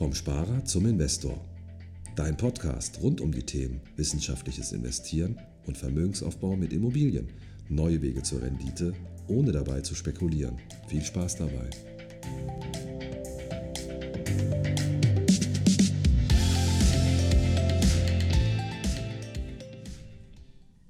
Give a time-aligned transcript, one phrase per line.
[0.00, 1.38] Vom Sparer zum Investor.
[2.16, 7.28] Dein Podcast rund um die Themen wissenschaftliches Investieren und Vermögensaufbau mit Immobilien.
[7.68, 8.94] Neue Wege zur Rendite,
[9.28, 10.56] ohne dabei zu spekulieren.
[10.88, 11.68] Viel Spaß dabei.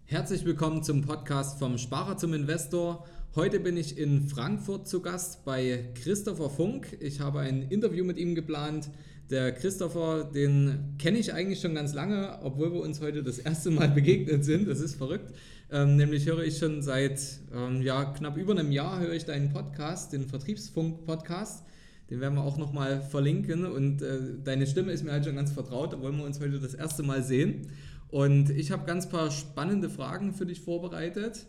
[0.04, 3.04] Herzlich willkommen zum Podcast vom Sparer zum Investor.
[3.36, 6.96] Heute bin ich in Frankfurt zu Gast bei Christopher Funk.
[6.98, 8.90] Ich habe ein Interview mit ihm geplant.
[9.30, 13.70] Der Christopher, den kenne ich eigentlich schon ganz lange, obwohl wir uns heute das erste
[13.70, 14.66] Mal begegnet sind.
[14.66, 15.32] Das ist verrückt.
[15.70, 17.20] Ähm, nämlich höre ich schon seit
[17.54, 21.62] ähm, ja, knapp über einem Jahr höre ich deinen Podcast, den Vertriebsfunk-Podcast.
[22.10, 23.64] Den werden wir auch nochmal verlinken.
[23.64, 25.92] Und äh, deine Stimme ist mir halt schon ganz vertraut.
[25.92, 27.68] Da wollen wir uns heute das erste Mal sehen.
[28.08, 31.46] Und ich habe ganz paar spannende Fragen für dich vorbereitet.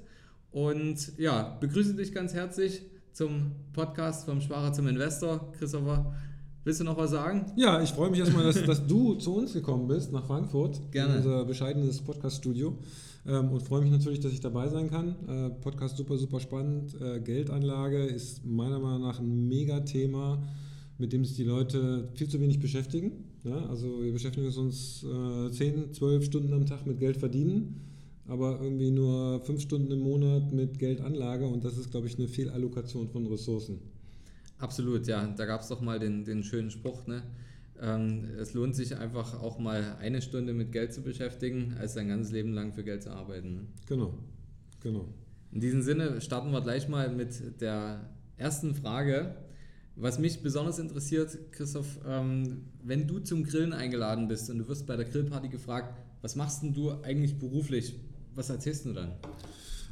[0.52, 2.82] Und ja, begrüße dich ganz herzlich
[3.14, 5.49] zum Podcast vom Sparer zum Investor.
[5.54, 6.13] Christopher,
[6.66, 7.46] willst du noch was sagen?
[7.55, 10.91] Ja, ich freue mich erstmal, dass, dass du zu uns gekommen bist, nach Frankfurt.
[10.91, 11.13] Gerne.
[11.13, 12.77] In unser bescheidenes Podcast-Studio.
[13.26, 15.16] Ähm, und freue mich natürlich, dass ich dabei sein kann.
[15.29, 16.99] Äh, Podcast super, super spannend.
[16.99, 20.44] Äh, Geldanlage ist meiner Meinung nach ein Megathema,
[20.98, 23.24] mit dem sich die Leute viel zu wenig beschäftigen.
[23.46, 27.91] Ja, also wir beschäftigen uns äh, 10, 12 Stunden am Tag mit Geld verdienen
[28.27, 32.28] aber irgendwie nur fünf Stunden im Monat mit Geldanlage und das ist, glaube ich, eine
[32.28, 33.80] Fehlallokation von Ressourcen.
[34.58, 35.28] Absolut, ja.
[35.36, 37.24] Da gab es doch mal den, den schönen Spruch, ne?
[37.82, 42.10] Ähm, es lohnt sich einfach auch mal eine Stunde mit Geld zu beschäftigen, als sein
[42.10, 43.55] ganzes Leben lang für Geld zu arbeiten.
[43.55, 43.62] Ne?
[43.88, 44.13] Genau,
[44.82, 45.08] genau.
[45.52, 49.35] In diesem Sinne starten wir gleich mal mit der ersten Frage.
[49.96, 54.85] Was mich besonders interessiert, Christoph, ähm, wenn du zum Grillen eingeladen bist und du wirst
[54.85, 57.96] bei der Grillparty gefragt, was machst denn du eigentlich beruflich?
[58.35, 59.12] Was erzählst du dann?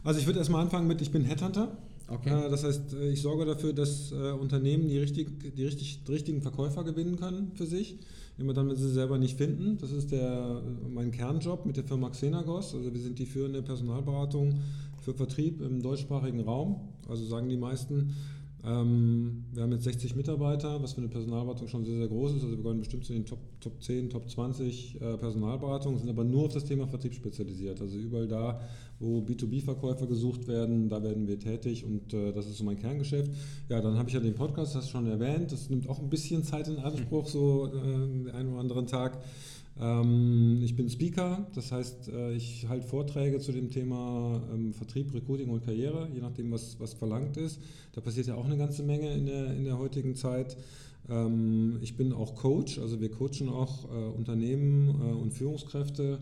[0.04, 1.78] Also ich würde erstmal anfangen mit, ich bin Headhunter.
[2.08, 2.30] Okay.
[2.30, 6.12] Äh, das heißt, äh, ich sorge dafür, dass äh, Unternehmen die, richtig, die, richtig, die
[6.12, 7.98] richtigen Verkäufer gewinnen können für sich.
[8.38, 9.78] Immer dann, wenn sie sie selber nicht finden.
[9.80, 10.62] Das ist der,
[10.94, 12.74] mein Kernjob mit der Firma Xenagos.
[12.74, 14.60] Also wir sind die führende Personalberatung
[15.02, 16.80] für Vertrieb im deutschsprachigen Raum.
[17.08, 18.16] Also sagen die meisten,
[18.66, 22.44] ähm, wir haben jetzt 60 Mitarbeiter, was für eine Personalberatung schon sehr, sehr groß ist.
[22.44, 26.26] Also wir gehören bestimmt zu den Top, Top 10, Top 20 äh, Personalberatungen, sind aber
[26.26, 27.80] nur auf das Thema Vertrieb spezialisiert.
[27.80, 28.60] Also überall da,
[29.00, 33.32] wo B2B-Verkäufer gesucht werden, da werden wir tätig und äh, das ist so mein Kerngeschäft.
[33.70, 35.54] Ja, dann habe ich ja den Podcast, das schon erwähnt.
[35.54, 39.20] Das nimmt auch ein bisschen Zeit in Anspruch, so äh, den einen oder anderen Tag.
[39.80, 45.14] Ähm, ich bin Speaker, das heißt, äh, ich halte Vorträge zu dem Thema ähm, Vertrieb,
[45.14, 47.62] Recruiting und Karriere, je nachdem, was, was verlangt ist.
[47.94, 50.58] Da passiert ja auch eine ganze Menge in der, in der heutigen Zeit.
[51.08, 56.20] Ähm, ich bin auch Coach, also wir coachen auch äh, Unternehmen äh, und Führungskräfte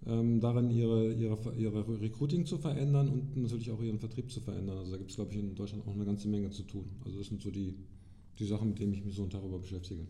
[0.00, 4.78] darin, ihre, ihre, ihre Recruiting zu verändern und natürlich auch ihren Vertrieb zu verändern.
[4.78, 6.84] Also da gibt es, glaube ich, in Deutschland auch eine ganze Menge zu tun.
[7.04, 7.74] Also das sind so die,
[8.38, 10.06] die Sachen, mit denen ich mich so einen Tag beschäftige.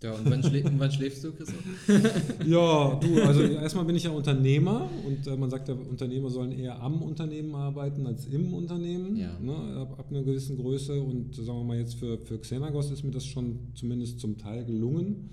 [0.00, 1.64] Ja, und wann, schlä wann schläfst du, Christoph?
[2.46, 6.52] ja, du, also erstmal bin ich ja Unternehmer und äh, man sagt ja, Unternehmer sollen
[6.52, 9.36] eher am Unternehmen arbeiten als im Unternehmen, ja.
[9.40, 11.02] ne, ab, ab, einer gewissen Größe.
[11.02, 14.64] Und sagen wir mal jetzt für, für Xenagos ist mir das schon zumindest zum Teil
[14.64, 15.30] gelungen,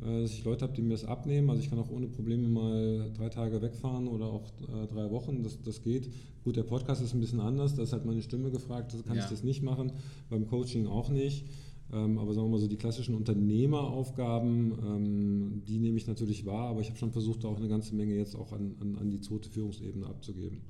[0.00, 1.50] äh, dass ich Leute habe, die mir das abnehmen.
[1.50, 5.42] Also ich kann auch ohne Probleme mal drei Tage wegfahren oder auch äh, drei Wochen,
[5.42, 6.10] das, das geht.
[6.42, 9.18] Gut, der Podcast ist ein bisschen anders, da ist halt meine Stimme gefragt, da kann
[9.18, 9.24] ja.
[9.24, 9.92] ich das nicht machen,
[10.30, 11.44] beim Coaching auch nicht.
[11.92, 16.68] Ähm, aber sagen wir mal so, die klassischen Unternehmeraufgaben, ähm, die nehme ich natürlich wahr,
[16.68, 19.20] aber ich habe schon versucht, auch eine ganze Menge jetzt auch an, an, an die
[19.20, 20.62] zweite Führungsebene abzugeben.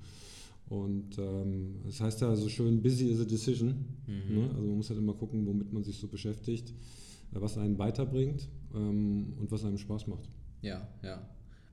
[0.69, 3.87] Und ähm, das heißt ja so schön, busy is a decision.
[4.07, 4.35] Mhm.
[4.35, 4.51] Ne?
[4.55, 6.71] Also man muss halt immer gucken, womit man sich so beschäftigt,
[7.33, 10.29] äh, was einen weiterbringt ähm, und was einem Spaß macht.
[10.63, 11.27] Ja, ja.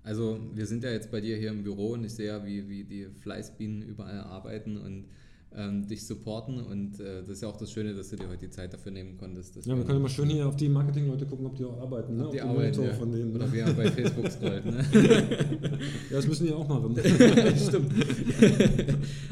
[0.04, 2.68] Also wir sind ja jetzt bei dir hier im Büro und ich sehe ja, wie,
[2.70, 5.06] wie die Fleißbienen überall arbeiten und
[5.56, 8.46] ähm, dich supporten und äh, das ist ja auch das Schöne, dass du dir heute
[8.46, 9.56] die Zeit dafür nehmen konntest.
[9.66, 12.26] Ja, wir können immer schön hier auf die Marketing-Leute gucken, ob die auch arbeiten, ne?
[12.28, 12.94] Ob die arbeiten, ja.
[12.94, 13.36] von denen.
[13.36, 14.86] Oder wie bei Facebook scrollt, ne?
[16.10, 16.96] ja, das müssen die auch machen.
[17.68, 17.92] Stimmt.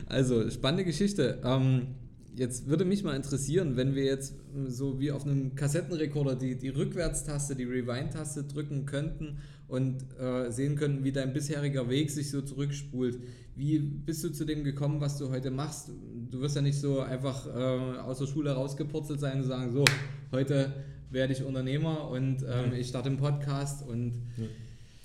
[0.07, 1.39] also, spannende Geschichte.
[1.43, 1.87] Ähm,
[2.35, 4.35] jetzt würde mich mal interessieren, wenn wir jetzt
[4.67, 9.37] so wie auf einem Kassettenrekorder die, die Rückwärtstaste, die Rewind-Taste drücken könnten
[9.71, 13.19] und äh, sehen könnten, wie dein bisheriger Weg sich so zurückspult.
[13.55, 15.91] Wie bist du zu dem gekommen, was du heute machst?
[16.29, 19.85] Du wirst ja nicht so einfach äh, aus der Schule rausgepurzelt sein und sagen, so,
[20.33, 20.73] heute
[21.09, 24.43] werde ich Unternehmer und ähm, ich starte einen Podcast und ja.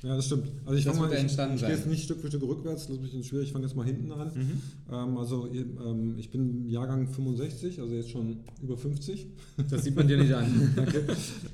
[0.07, 0.53] Ja, das stimmt.
[0.65, 2.99] Also ich das mal, ich, ich gehe jetzt nicht Stück für Stück rückwärts, das ist
[2.99, 4.31] ein bisschen schwierig, ich fange jetzt mal hinten an.
[4.35, 4.63] Mhm.
[4.93, 9.27] Ähm, also ähm, ich bin Jahrgang 65, also jetzt schon über 50.
[9.69, 10.73] Das sieht man dir nicht an.
[10.77, 11.07] Danke.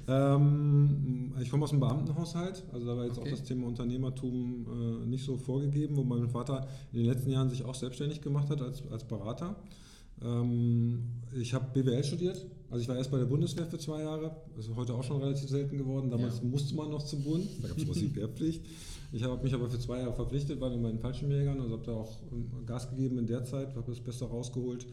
[0.07, 3.29] Ähm, ich komme aus einem Beamtenhaushalt, also da war jetzt okay.
[3.29, 7.49] auch das Thema Unternehmertum äh, nicht so vorgegeben, wo mein Vater in den letzten Jahren
[7.49, 9.57] sich auch selbstständig gemacht hat als, als Berater.
[10.23, 11.05] Ähm,
[11.35, 12.45] ich habe BWL studiert.
[12.73, 14.35] Also ich war erst bei der Bundeswehr für zwei Jahre.
[14.57, 16.11] Das ist heute auch schon relativ selten geworden.
[16.11, 16.45] Damals ja.
[16.49, 17.47] musste man noch zum Bund.
[17.61, 18.65] Da gab es die Wehrpflicht.
[19.13, 21.61] Ich habe mich aber für zwei Jahre verpflichtet, war in meinen Fallschirmjägern.
[21.61, 24.87] Also habe da auch ähm, Gas gegeben in der Zeit, habe das Beste rausgeholt.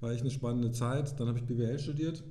[0.00, 1.20] War echt eine spannende Zeit.
[1.20, 2.24] Dann habe ich BWL studiert.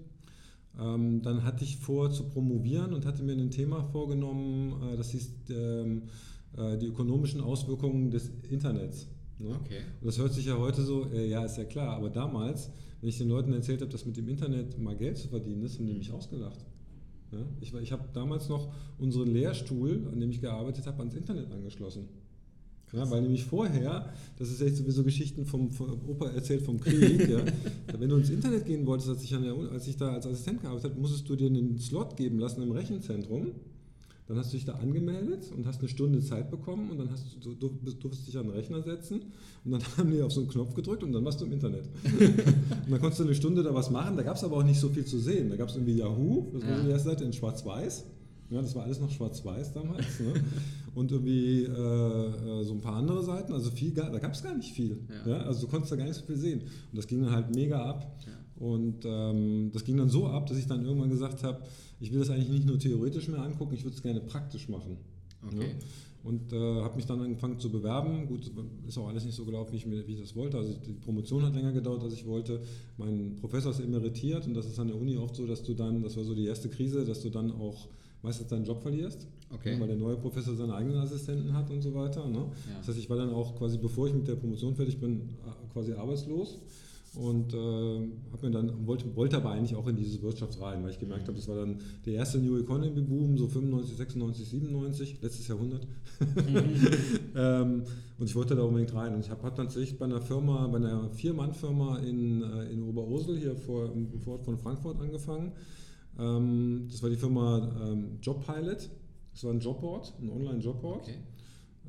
[0.80, 5.12] Ähm, dann hatte ich vor zu promovieren und hatte mir ein Thema vorgenommen, äh, das
[5.12, 6.02] hieß ähm,
[6.58, 9.08] äh, die ökonomischen Auswirkungen des Internets.
[9.38, 9.56] Ne?
[9.64, 9.82] Okay.
[10.02, 13.10] Und das hört sich ja heute so, äh, ja, ist ja klar, aber damals, wenn
[13.10, 15.88] ich den Leuten erzählt habe, dass mit dem Internet mal Geld zu verdienen ist, haben
[15.88, 16.66] die mich ausgelacht.
[17.32, 17.40] Ja?
[17.62, 22.08] Ich, ich habe damals noch unseren Lehrstuhl, an dem ich gearbeitet habe, ans Internet angeschlossen.
[22.94, 27.28] Ja, weil nämlich vorher, das ist echt sowieso Geschichten vom, vom Opa erzählt vom Krieg,
[27.28, 27.44] ja,
[28.00, 30.92] wenn du ins Internet gehen wolltest, als ich, der, als ich da als Assistent gearbeitet
[30.92, 33.52] habe, musstest du dir einen Slot geben lassen im Rechenzentrum
[34.28, 37.38] dann hast du dich da angemeldet und hast eine Stunde Zeit bekommen und dann hast
[37.44, 39.22] du, du, du durftest dich an den Rechner setzen
[39.64, 41.86] und dann haben die auf so einen Knopf gedrückt und dann warst du im Internet.
[42.04, 44.80] und dann konntest du eine Stunde da was machen, da gab es aber auch nicht
[44.80, 45.50] so viel zu sehen.
[45.50, 48.06] Da gab es irgendwie Yahoo, das war die erste Seite in Schwarz-Weiß.
[48.52, 50.20] Ja, das war alles noch schwarz-weiß damals.
[50.20, 50.34] Ne?
[50.94, 54.56] Und irgendwie äh, äh, so ein paar andere Seiten, also viel, da gab es gar
[54.56, 55.00] nicht viel.
[55.26, 55.32] Ja.
[55.32, 55.38] ja.
[55.42, 56.62] Also du konntest da gar nicht so viel sehen.
[56.62, 58.16] Und das ging dann halt mega ab.
[58.26, 58.66] Ja.
[58.66, 61.62] Und ähm, das ging dann so ab, dass ich dann irgendwann gesagt habe,
[62.00, 64.98] ich will das eigentlich nicht nur theoretisch mehr angucken, ich würde es gerne praktisch machen.
[65.46, 65.68] Okay.
[65.68, 65.74] Ja?
[66.24, 68.26] Und äh, habe mich dann angefangen zu bewerben.
[68.26, 68.52] Gut,
[68.88, 70.58] ist auch alles nicht so gelaufen, wie ich, mir, wie ich das wollte.
[70.58, 72.62] Also die Promotion hat länger gedauert, als ich wollte.
[72.98, 76.02] Mein Professor ist emeritiert und das ist an der Uni oft so, dass du dann,
[76.02, 77.90] das war so die erste Krise, dass du dann auch
[78.24, 79.28] meistens deinen Job verlierst.
[79.54, 79.80] Okay.
[79.80, 82.28] weil der neue Professor seine eigenen Assistenten hat und so weiter.
[82.28, 82.40] Ne?
[82.40, 82.78] Ja.
[82.80, 85.72] Das heißt, ich war dann auch quasi, bevor ich mit der Promotion fertig bin, äh,
[85.72, 86.60] quasi arbeitslos
[87.18, 88.00] und äh,
[88.46, 91.38] mir dann wollte, wollte aber eigentlich auch in diese Wirtschaft rein, weil ich gemerkt habe,
[91.38, 95.88] das war dann der erste New Economy Boom, so 95, 96, 97, letztes Jahrhundert.
[96.20, 96.88] Mhm.
[97.36, 97.84] ähm,
[98.18, 99.14] und ich wollte da unbedingt rein.
[99.14, 103.38] Und ich habe hab tatsächlich bei einer Firma, bei einer Vier-Mann-Firma in, äh, in Oberursel,
[103.38, 105.52] hier vor, im Vorort von Frankfurt angefangen.
[106.18, 108.90] Ähm, das war die Firma ähm, Jobpilot.
[109.34, 111.02] Das war ein Jobboard, ein Online-Jobboard.
[111.02, 111.18] Okay.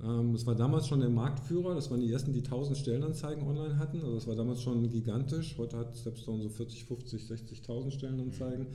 [0.05, 3.79] Ähm, das war damals schon der Marktführer, das waren die ersten, die 1000 Stellenanzeigen online
[3.79, 4.01] hatten.
[4.01, 5.57] Also das war damals schon gigantisch.
[5.59, 8.67] Heute hat Stepstone so 40, 50, 60.000 Stellenanzeigen.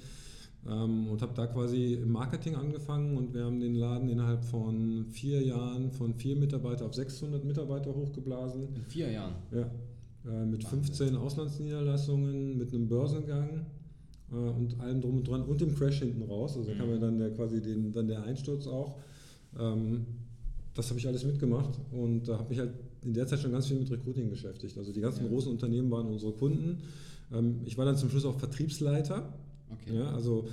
[0.68, 5.08] Ähm, und habe da quasi im Marketing angefangen und wir haben den Laden innerhalb von
[5.10, 8.76] vier Jahren von vier Mitarbeiter auf 600 Mitarbeiter hochgeblasen.
[8.76, 9.34] In vier Jahren?
[9.52, 9.72] Ja.
[10.24, 13.66] Äh, mit 15 Auslandsniederlassungen, mit einem Börsengang
[14.32, 16.56] äh, und allem drum und dran und dem Crash hinten raus.
[16.56, 16.78] Also mhm.
[16.78, 19.00] kam ja dann der, quasi den, dann der Einsturz auch.
[19.60, 20.06] Ähm,
[20.74, 22.72] das habe ich alles mitgemacht und da habe mich halt
[23.04, 24.78] in der Zeit schon ganz viel mit Recruiting beschäftigt.
[24.78, 25.30] Also die ganzen ja.
[25.30, 26.80] großen Unternehmen waren unsere Kunden.
[27.34, 29.34] Ähm, ich war dann zum Schluss auch Vertriebsleiter.
[29.70, 29.98] Okay.
[29.98, 30.46] Ja, also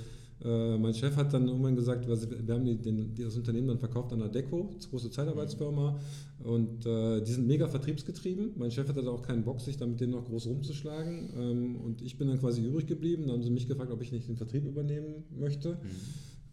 [0.43, 4.21] äh, mein Chef hat dann irgendwann gesagt, wir haben den, das Unternehmen dann verkauft an
[4.21, 5.99] Adeco, große Zeitarbeitsfirma,
[6.43, 8.51] und äh, die sind mega vertriebsgetrieben.
[8.55, 11.29] Mein Chef hatte da auch keinen Bock, sich da mit denen noch groß rumzuschlagen.
[11.37, 13.23] Ähm, und ich bin dann quasi übrig geblieben.
[13.23, 15.73] Dann haben sie mich gefragt, ob ich nicht den Vertrieb übernehmen möchte.
[15.73, 15.77] Mhm.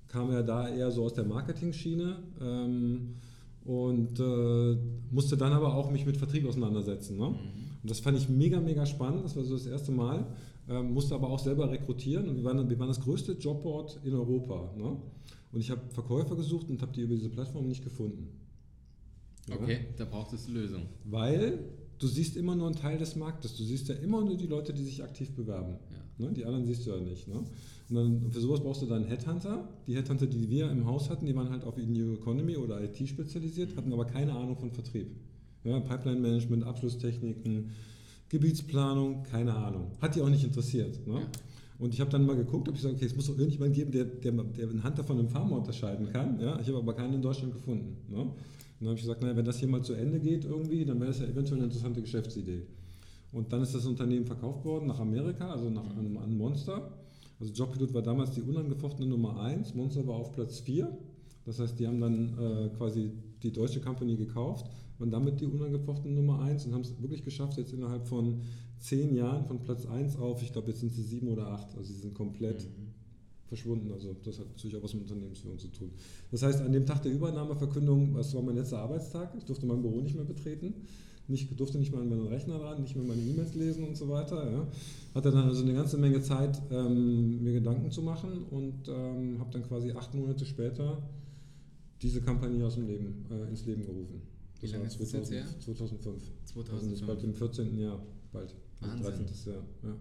[0.08, 2.16] Kam er da eher so aus der Marketing-Schiene.
[2.40, 3.14] Ähm,
[3.66, 4.76] und äh,
[5.10, 7.16] musste dann aber auch mich mit Vertrieb auseinandersetzen.
[7.16, 7.30] Ne?
[7.30, 7.34] Mhm.
[7.82, 9.24] Und das fand ich mega, mega spannend.
[9.24, 10.26] Das war so das erste Mal.
[10.68, 14.14] Ähm, musste aber auch selber rekrutieren und wir waren, wir waren das größte Jobboard in
[14.14, 14.72] Europa.
[14.76, 14.96] Ne?
[15.52, 18.28] Und ich habe Verkäufer gesucht und habe die über diese Plattform nicht gefunden.
[19.48, 19.78] Okay, ja?
[19.96, 20.82] da braucht es eine Lösung.
[21.04, 21.60] Weil
[21.98, 23.56] du siehst immer nur einen Teil des Marktes.
[23.56, 25.76] Du siehst ja immer nur die Leute, die sich aktiv bewerben.
[25.92, 26.02] Ja.
[26.18, 26.32] Ne?
[26.32, 27.28] Die anderen siehst du ja nicht.
[27.28, 27.42] Ne?
[27.88, 29.68] Und dann für sowas brauchst du dann Headhunter.
[29.86, 33.08] Die Headhunter, die wir im Haus hatten, die waren halt auf New Economy oder IT
[33.08, 35.08] spezialisiert, hatten aber keine Ahnung von Vertrieb.
[35.64, 37.70] Ja, Pipeline Management, Abschlusstechniken,
[38.28, 39.92] Gebietsplanung, keine Ahnung.
[40.00, 41.06] Hat die auch nicht interessiert.
[41.06, 41.14] Ne?
[41.14, 41.26] Ja.
[41.78, 43.92] Und ich habe dann mal geguckt, ob ich sage, okay, es muss doch irgendjemand geben,
[43.92, 46.40] der, der, der einen Hunter von einem Farmer unterscheiden kann.
[46.40, 46.58] Ja?
[46.60, 47.96] Ich habe aber keinen in Deutschland gefunden.
[48.08, 48.20] Ne?
[48.20, 48.32] Und
[48.80, 51.10] dann habe ich gesagt, naja, wenn das hier mal zu Ende geht irgendwie, dann wäre
[51.10, 52.62] das ja eventuell eine interessante Geschäftsidee.
[53.32, 56.92] Und dann ist das Unternehmen verkauft worden nach Amerika, also nach einem, einem Monster.
[57.38, 60.96] Also Jobpilot war damals die unangefochtene Nummer 1, Monster war auf Platz 4.
[61.44, 64.66] Das heißt, die haben dann äh, quasi die deutsche Company gekauft,
[64.98, 68.40] waren damit die unangefochtene Nummer 1 und haben es wirklich geschafft, jetzt innerhalb von
[68.78, 71.76] 10 Jahren von Platz 1 auf, ich glaube, jetzt sind sie 7 oder 8.
[71.76, 72.94] Also sie sind komplett mhm.
[73.46, 73.92] verschwunden.
[73.92, 75.90] Also das hat natürlich auch was mit Unternehmensführung zu tun.
[76.30, 79.82] Das heißt, an dem Tag der Übernahmeverkündung, das war mein letzter Arbeitstag, ich durfte mein
[79.82, 80.74] Büro nicht mehr betreten
[81.28, 84.08] nicht, durfte nicht mal an meinen Rechner ran, nicht mehr meine E-Mails lesen und so
[84.08, 84.50] weiter.
[84.50, 84.66] Ja.
[85.14, 89.50] Hatte dann also eine ganze Menge Zeit, ähm, mir Gedanken zu machen und ähm, habe
[89.52, 91.02] dann quasi acht Monate später
[92.02, 94.22] diese Kampagne aus dem Leben, äh, ins Leben gerufen.
[94.60, 96.22] Das Wie lange ist 2000, das jetzt 2005.
[96.44, 96.92] 2005.
[96.92, 97.78] Also bald im 14.
[97.78, 98.02] Jahr,
[98.32, 98.54] bald.
[98.80, 99.26] Wahnsinn.
[99.26, 99.52] 13.
[99.52, 99.96] Jahr, ja.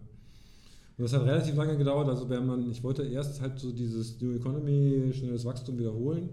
[0.98, 2.08] Und das hat relativ lange gedauert.
[2.08, 6.30] Also wenn man, ich wollte erst halt so dieses New Economy, schnelles Wachstum wiederholen.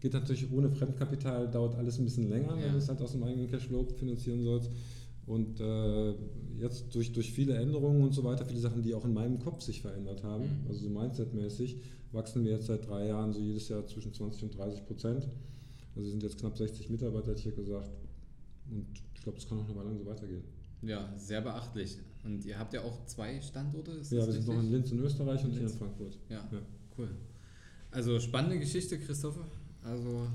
[0.00, 2.64] Geht natürlich ohne Fremdkapital, dauert alles ein bisschen länger, ja.
[2.66, 4.70] wenn du es halt aus dem eigenen Cashflow finanzieren sollst.
[5.26, 6.14] Und äh,
[6.58, 9.60] jetzt durch, durch viele Änderungen und so weiter, viele Sachen, die auch in meinem Kopf
[9.62, 10.68] sich verändert haben, Mhm.
[10.68, 11.76] also so Mindset-mäßig,
[12.12, 15.28] wachsen wir jetzt seit drei Jahren so jedes Jahr zwischen 20 und 30 Prozent.
[15.96, 17.90] Also sind jetzt knapp 60 Mitarbeiter, hätte ich hier gesagt.
[18.70, 20.44] Und ich glaube, das kann auch eine Weile lang so weitergehen.
[20.82, 21.98] Ja, sehr beachtlich.
[22.22, 24.98] Und ihr habt ja auch zwei Standorte, ist ja, wir sind noch in Linz in
[25.00, 25.78] Österreich und hier in Linz.
[25.78, 26.18] Frankfurt.
[26.28, 26.58] Ja, Ja.
[26.98, 27.08] cool.
[27.90, 29.46] Also spannende Geschichte, Christopher.
[29.86, 30.26] Also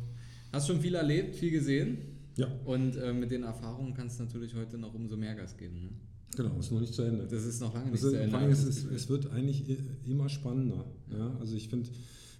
[0.51, 1.97] hast schon viel erlebt, viel gesehen.
[2.37, 5.81] Ja, Und äh, mit den Erfahrungen kannst du natürlich heute noch umso mehr Gas geben.
[5.81, 5.89] Ne?
[6.35, 7.27] genau, ist noch nicht zu Ende.
[7.27, 8.37] Das ist noch lange nicht Also, zu Ende.
[8.47, 9.77] es, ist, es wird eigentlich
[10.07, 10.85] immer spannender.
[11.11, 11.35] Ja?
[11.41, 11.89] Also ich finde,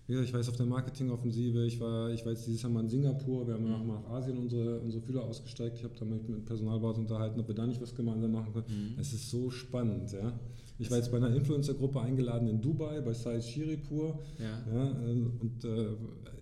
[0.08, 2.84] wie gesagt, ich jetzt auf der Marketingoffensive, ich war, ich war jetzt dieses Jahr mal
[2.86, 3.70] in Singapur, wir haben Mhm.
[3.72, 7.56] nach, nach Asien unsere, unsere Fühler ausgestreckt, ich habe da mit, Personalberater unterhalten, ob wir
[7.56, 8.66] da nicht was gemeinsam machen können.
[8.96, 9.00] Mhm.
[9.00, 10.10] Es ist so spannend.
[10.14, 10.40] Ja?
[10.82, 14.20] Ich war jetzt bei einer Influencer-Gruppe eingeladen in Dubai, bei Sai Shiripur.
[14.40, 14.64] Ja.
[14.74, 15.90] Ja, äh, und äh,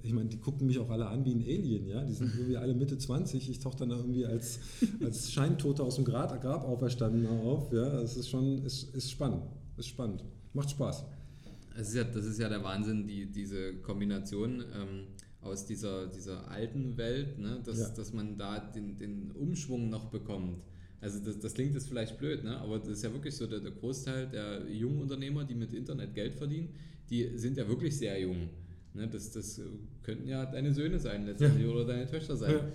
[0.02, 2.04] ich meine, die gucken mich auch alle an wie ein Alien, ja.
[2.06, 3.50] Die sind irgendwie alle Mitte 20.
[3.50, 4.60] Ich tauche dann da irgendwie als,
[5.04, 7.72] als Scheintoter aus dem Grab, Grab auferstanden auf.
[7.74, 9.44] Ja, es ist schon, ist, ist spannend.
[9.78, 10.24] Ist spannend.
[10.54, 11.04] Macht Spaß.
[11.78, 15.08] Es ist ja, das ist ja der Wahnsinn, die, diese Kombination ähm,
[15.42, 17.90] aus dieser, dieser alten Welt, ne, dass, Ja.
[17.90, 20.62] dass man da den, den Umschwung noch bekommt.
[21.02, 22.58] Also das, das klingt jetzt vielleicht blöd, ne?
[22.58, 26.14] aber das ist ja wirklich so, der, der Großteil der jungen Unternehmer, die mit Internet
[26.14, 26.70] Geld verdienen,
[27.10, 28.50] die sind ja wirklich sehr jung.
[28.94, 29.08] Ne?
[29.08, 29.62] Das, das
[30.04, 32.52] könnten ja deine Söhne sein letztendlich oder deine Töchter sein.
[32.52, 32.72] Ja.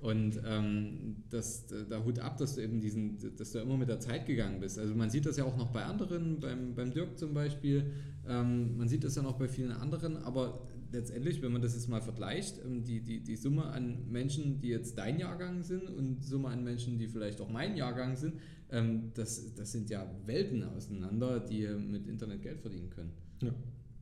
[0.00, 3.98] Und ähm, das, da Hut ab, dass du eben diesen, dass du immer mit der
[3.98, 4.78] Zeit gegangen bist.
[4.78, 7.92] Also man sieht das ja auch noch bei anderen, beim, beim Dirk zum Beispiel,
[8.28, 11.88] ähm, man sieht das ja noch bei vielen anderen, aber letztendlich, wenn man das jetzt
[11.88, 16.24] mal vergleicht, ähm, die, die, die Summe an Menschen, die jetzt dein Jahrgang sind und
[16.24, 18.34] Summe an Menschen, die vielleicht auch mein Jahrgang sind,
[18.70, 23.12] ähm, das, das sind ja Welten auseinander, die mit Internet Geld verdienen können.
[23.42, 23.54] Ja,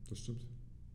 [0.09, 0.45] das stimmt.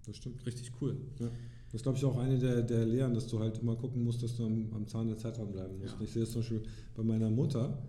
[0.07, 0.45] Das stimmt.
[0.47, 0.97] Richtig cool.
[1.19, 1.31] Ja.
[1.67, 4.23] Das ist, glaube ich, auch eine der, der Lehren, dass du halt immer gucken musst,
[4.23, 5.95] dass du am, am Zahn der Zeit dranbleiben musst.
[5.95, 6.01] Ja.
[6.01, 6.63] Ich sehe es zum Beispiel
[6.97, 7.81] bei meiner Mutter,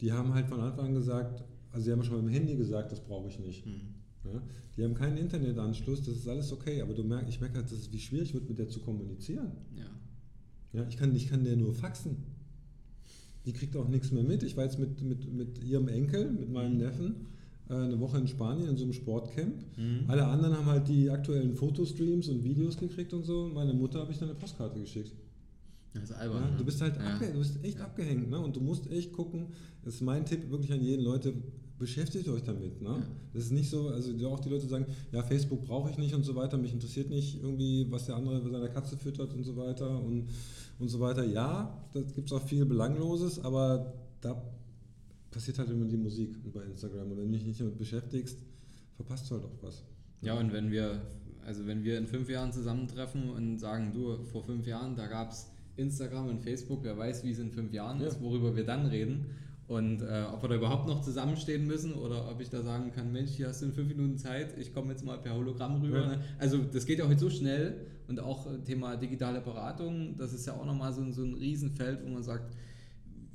[0.00, 3.00] die haben halt von Anfang an gesagt, also sie haben schon beim Handy gesagt, das
[3.00, 3.64] brauche ich nicht.
[3.64, 3.93] Hm.
[4.24, 4.42] Ja?
[4.76, 7.78] Die haben keinen Internetanschluss, das ist alles okay, aber du merkst, ich merke halt, dass
[7.78, 9.52] es wie schwierig wird, mit der zu kommunizieren.
[9.76, 9.84] Ja.
[10.72, 12.16] Ja, ich, kann, ich kann der nur faxen.
[13.46, 14.42] Die kriegt auch nichts mehr mit.
[14.42, 17.26] Ich war jetzt mit, mit, mit ihrem Enkel, mit meinem Neffen,
[17.68, 19.54] äh, eine Woche in Spanien in so einem Sportcamp.
[19.76, 20.04] Mhm.
[20.08, 23.50] Alle anderen haben halt die aktuellen Fotostreams und Videos gekriegt und so.
[23.54, 25.12] Meine Mutter habe ich dann eine Postkarte geschickt.
[25.92, 26.42] Das ist albern.
[26.42, 26.56] Ja, ne?
[26.58, 27.18] du bist halt Ja.
[27.18, 28.40] du bist echt abgehängt, ne?
[28.40, 29.46] Und du musst echt gucken.
[29.84, 31.34] Das ist mein Tipp wirklich an jeden Leute.
[31.78, 32.80] Beschäftigt euch damit.
[32.80, 32.88] Ne?
[32.88, 33.02] Ja.
[33.32, 36.22] Das ist nicht so, also auch die Leute sagen, ja, Facebook brauche ich nicht und
[36.22, 39.56] so weiter, mich interessiert nicht irgendwie, was der andere bei seiner Katze füttert und so
[39.56, 40.28] weiter und,
[40.78, 41.24] und so weiter.
[41.24, 44.40] Ja, da gibt es auch viel Belangloses, aber da
[45.32, 47.10] passiert halt immer die Musik bei Instagram.
[47.10, 48.38] Und wenn du dich nicht damit beschäftigst,
[48.94, 49.82] verpasst du halt auch was.
[50.22, 51.02] Ja, und wenn wir,
[51.44, 55.32] also wenn wir in fünf Jahren zusammentreffen und sagen, du, vor fünf Jahren, da gab
[55.32, 58.06] es Instagram und Facebook, wer weiß, wie es in fünf Jahren Ja.
[58.06, 59.26] ist, worüber wir dann reden.
[59.66, 63.10] Und äh, ob wir da überhaupt noch zusammenstehen müssen oder ob ich da sagen kann,
[63.12, 66.00] Mensch, hier hast du in fünf Minuten Zeit, ich komme jetzt mal per Hologramm rüber.
[66.00, 66.06] Ja.
[66.08, 66.20] Ne?
[66.38, 70.46] Also das geht ja heute so schnell und auch äh, Thema digitale Beratung, das ist
[70.46, 72.54] ja auch nochmal so, ein- so ein Riesenfeld, wo man sagt,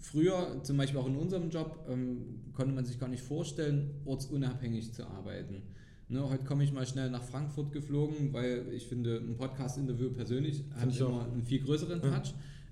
[0.01, 2.21] Früher, zum Beispiel auch in unserem Job, ähm,
[2.53, 5.63] konnte man sich gar nicht vorstellen, ortsunabhängig zu arbeiten.
[6.07, 10.63] Ne, heute komme ich mal schnell nach Frankfurt geflogen, weil ich finde, ein Podcast-Interview persönlich
[10.79, 11.31] hat ich immer auch.
[11.33, 12.11] einen viel größeren Ja.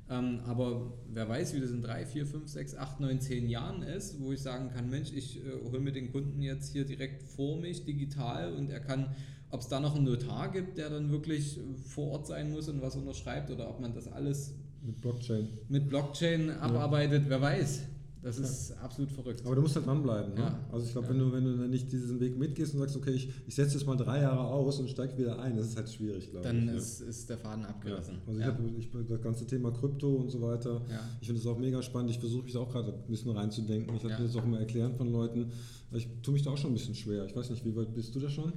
[0.09, 3.81] Ähm, aber wer weiß, wie das in drei, vier, fünf, sechs, acht, neun, zehn Jahren
[3.83, 7.23] ist, wo ich sagen kann, Mensch, ich äh, hole mir den Kunden jetzt hier direkt
[7.23, 9.13] vor mich, digital, und er kann,
[9.51, 12.69] ob es da noch einen Notar gibt, der dann wirklich äh, vor Ort sein muss
[12.69, 15.49] und was unterschreibt, oder ob man das alles Mit Blockchain.
[15.67, 17.81] mit Blockchain abarbeitet, wer weiß.
[18.27, 19.41] Das ist absolut verrückt.
[19.45, 20.33] Aber du musst halt dranbleiben.
[20.33, 20.41] Ne?
[20.41, 20.59] Ja.
[20.71, 21.13] Also ich glaube, Ja.
[21.13, 23.87] wenn, du, wenn du nicht diesen Weg mitgehst und sagst, okay, ich, ich setze jetzt
[23.87, 26.51] mal drei Jahre aus und steige wieder ein, das ist halt schwierig, glaube ich.
[26.53, 26.73] Dann ne?
[26.73, 27.69] ist, ist der Faden ja.
[27.69, 28.17] abgerissen.
[28.27, 28.51] Also ich ja.
[28.51, 30.81] habe ich, das ganze Thema Krypto und so weiter.
[30.89, 30.99] Ja.
[31.21, 32.11] Ich finde das auch mega spannend.
[32.11, 33.95] Ich versuche mich auch gerade ein bisschen reinzudenken.
[33.95, 34.19] Ich Ja.
[34.19, 35.51] mir das auch immer erklären von Leuten.
[35.91, 37.25] Ich tue mich da auch schon ein bisschen schwer.
[37.25, 38.51] Ich weiß nicht, wie weit bist du da schon?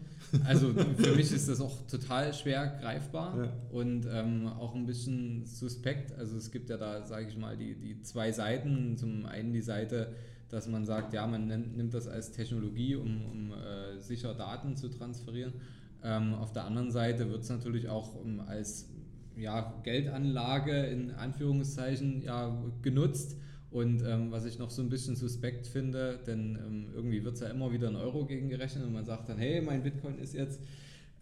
[0.45, 3.53] Also für mich ist das auch total schwer greifbar Ja.
[3.71, 6.13] und ähm, auch ein bisschen suspekt.
[6.19, 8.97] Also es gibt ja da, sage ich mal, die, die zwei Seiten.
[8.97, 10.13] Zum einen die Seite,
[10.49, 14.89] dass man sagt, ja, man nimmt das als Technologie, um, um äh, sicher Daten zu
[14.89, 15.53] transferieren.
[16.03, 18.89] Ähm, auf der anderen Seite wird es natürlich auch um, als
[19.37, 23.37] ja, Geldanlage in Anführungszeichen ja, genutzt.
[23.71, 27.41] Und ähm, was ich noch so ein bisschen suspekt finde, denn ähm, irgendwie wird es
[27.41, 30.61] ja immer wieder ein Euro gegengerechnet und man sagt dann, hey, mein Bitcoin ist jetzt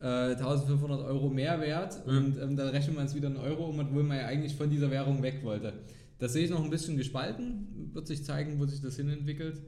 [0.01, 2.17] äh, 1500 Euro mehr wert Mhm.
[2.17, 4.71] und ähm, dann rechnet man es wieder in Euro um, obwohl man ja eigentlich von
[4.71, 5.75] dieser Währung weg wollte.
[6.19, 9.61] Das sehe ich noch ein bisschen gespalten, wird sich zeigen, wo sich das hinentwickelt.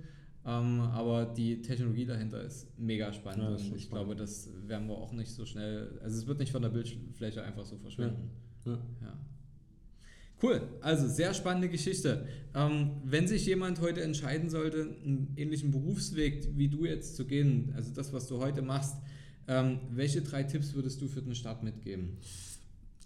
[0.47, 4.07] Ähm, aber die Technologie dahinter ist mega spannend Ja, ist und ich spannend.
[4.07, 7.43] glaube, das werden wir auch nicht so schnell, also es wird nicht von der Bildfläche
[7.43, 8.31] einfach so verschwinden.
[8.65, 8.73] Ja.
[9.03, 9.19] Ja.
[10.43, 12.27] Cool, also sehr spannende Geschichte.
[12.55, 17.73] Ähm, wenn sich jemand heute entscheiden sollte, einen ähnlichen Berufsweg wie du jetzt zu gehen,
[17.77, 18.97] also das, was du heute machst,
[19.49, 22.17] ähm, welche drei Tipps würdest du für den Start mitgeben?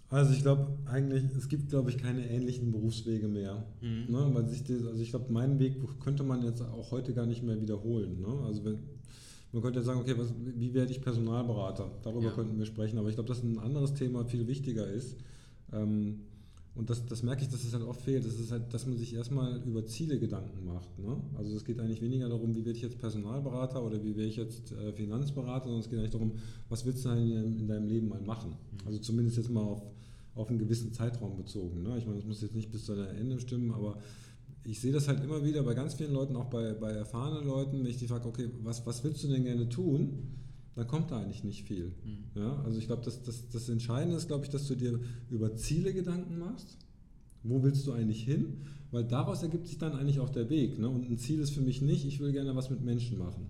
[0.09, 3.65] Also ich glaube eigentlich, es gibt glaube ich keine ähnlichen Berufswege mehr.
[3.81, 4.05] Mhm.
[4.07, 4.29] Ne?
[4.33, 7.43] Weil sich das, also ich glaube, meinen Weg könnte man jetzt auch heute gar nicht
[7.43, 8.21] mehr wiederholen.
[8.21, 8.45] Ne?
[8.45, 8.79] Also wenn,
[9.51, 11.91] man könnte ja sagen, okay, was, wie werde ich Personalberater?
[12.03, 12.31] Darüber ja.
[12.31, 15.17] könnten wir sprechen, aber ich glaube, dass ein anderes Thema viel wichtiger ist.
[15.73, 16.21] Ähm,
[16.75, 18.97] und das, das merke ich, dass es halt oft fehlt, das ist halt, dass man
[18.97, 20.99] sich erstmal über Ziele Gedanken macht.
[20.99, 21.15] Ne?
[21.37, 24.35] Also es geht eigentlich weniger darum, wie werde ich jetzt Personalberater oder wie werde ich
[24.35, 26.33] jetzt äh, Finanzberater, sondern es geht eigentlich darum,
[26.67, 28.51] was willst du in, in deinem Leben mal machen?
[28.51, 28.87] Mhm.
[28.87, 29.83] Also zumindest jetzt mal auf,
[30.35, 31.81] auf einen gewissen Zeitraum bezogen.
[31.81, 31.97] Ne?
[31.97, 33.97] Ich meine, das muss jetzt nicht bis zu einem Ende stimmen, aber
[34.65, 37.79] ich sehe das halt immer wieder bei ganz vielen Leuten, auch bei, bei erfahrenen Leuten,
[37.79, 40.27] wenn ich die frage, okay, was, was willst du denn gerne tun?
[40.75, 41.93] Dann kommt da eigentlich nicht viel.
[42.03, 42.41] Mhm.
[42.41, 45.55] Ja, also ich glaube, das, das, das Entscheidende ist, glaube ich, dass du dir über
[45.55, 46.77] Ziele Gedanken machst.
[47.43, 48.57] Wo willst du eigentlich hin?
[48.91, 50.77] Weil daraus ergibt sich dann eigentlich auch der Weg.
[50.79, 50.89] Ne?
[50.89, 53.49] Und ein Ziel ist für mich nicht, ich will gerne was mit Menschen machen.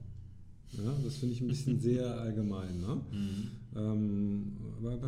[0.83, 2.79] Ja, das finde ich ein bisschen sehr allgemein.
[2.79, 3.01] Ne?
[3.11, 3.51] Mhm.
[3.75, 4.51] Ähm,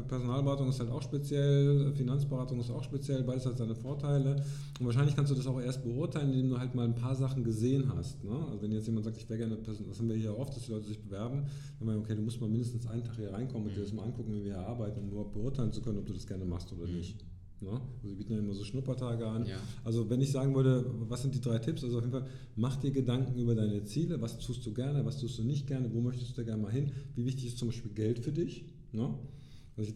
[0.07, 4.43] Personalberatung ist halt auch speziell, Finanzberatung ist auch speziell, beides hat seine Vorteile.
[4.79, 7.43] Und wahrscheinlich kannst du das auch erst beurteilen, indem du halt mal ein paar Sachen
[7.43, 8.23] gesehen hast.
[8.23, 8.31] Ne?
[8.49, 10.65] Also wenn jetzt jemand sagt, ich wäre gerne Person, das haben wir hier oft, dass
[10.65, 11.45] die Leute sich bewerben,
[11.79, 14.03] dann meinen okay, du musst mal mindestens einen Tag hier reinkommen und dir das mal
[14.03, 16.71] angucken, wie wir hier arbeiten, um überhaupt beurteilen zu können, ob du das gerne machst
[16.73, 16.97] oder mhm.
[16.97, 17.23] nicht.
[17.59, 17.71] Ne?
[17.71, 19.45] Also sie bieten ja immer so Schnuppertage an.
[19.45, 19.57] Ja.
[19.83, 21.83] Also wenn ich sagen würde, was sind die drei Tipps?
[21.83, 24.21] Also auf jeden Fall, mach dir Gedanken über deine Ziele.
[24.21, 26.91] Was tust du gerne, was tust du nicht gerne, wo möchtest du gerne mal hin?
[27.15, 28.65] Wie wichtig ist zum Beispiel Geld für dich?
[28.91, 29.13] Ne?
[29.75, 29.91] Also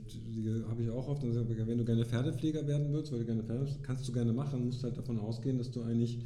[0.70, 3.68] habe ich auch oft, also wenn du gerne Pferdepfleger werden willst, weil du gerne Pferde
[3.82, 6.20] kannst du gerne machen, musst halt davon ausgehen, dass du eigentlich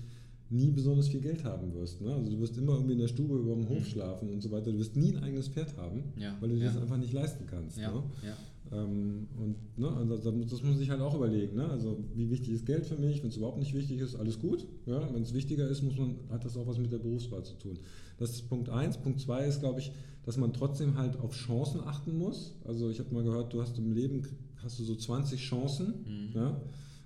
[0.49, 2.01] nie besonders viel Geld haben wirst.
[2.01, 2.13] Ne?
[2.13, 3.85] Also du wirst immer irgendwie in der Stube über dem Hof mhm.
[3.85, 4.71] schlafen und so weiter.
[4.71, 6.35] Du wirst nie ein eigenes Pferd haben, ja.
[6.39, 6.71] weil du dir ja.
[6.71, 7.77] das einfach nicht leisten kannst.
[7.77, 8.03] Ne?
[8.71, 11.55] Ähm, und ne, also das muss man sich halt auch überlegen.
[11.55, 11.69] Ne?
[11.69, 13.21] Also wie wichtig ist Geld für mich?
[13.21, 14.65] Wenn es überhaupt nicht wichtig ist, alles gut.
[14.85, 15.13] Ja?
[15.13, 17.79] Wenn es wichtiger ist, muss man, hat das auch was mit der Berufswahl zu tun.
[18.17, 18.97] Das ist Punkt 1.
[18.97, 19.91] Punkt 2 ist, glaube ich,
[20.23, 22.55] dass man trotzdem halt auf Chancen achten muss.
[22.65, 24.23] Also ich habe mal gehört, du hast im Leben
[24.63, 25.93] hast du so 20 Chancen.
[26.07, 26.29] Mhm.
[26.33, 26.61] Ja?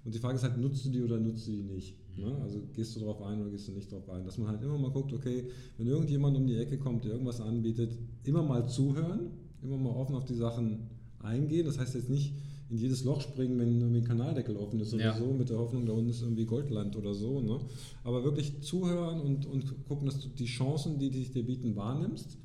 [0.05, 1.97] Und die Frage ist halt, nutzt du die oder nutzt du die nicht?
[2.15, 2.23] Mhm.
[2.23, 2.37] Ne?
[2.41, 4.23] Also gehst du darauf ein oder gehst du nicht darauf ein?
[4.23, 7.41] Dass man halt immer mal guckt, okay, wenn irgendjemand um die Ecke kommt, der irgendwas
[7.41, 9.31] anbietet, immer mal zuhören,
[9.61, 11.65] immer mal offen auf die Sachen eingehen.
[11.65, 12.33] Das heißt jetzt nicht
[12.69, 15.17] in jedes Loch springen, wenn irgendwie ein Kanaldeckel offen ist oder ja.
[15.17, 17.41] so, mit der Hoffnung, da unten ist irgendwie Goldland oder so.
[17.41, 17.59] Ne?
[18.03, 22.37] Aber wirklich zuhören und, und gucken, dass du die Chancen, die, sich dir bieten, wahrnimmst.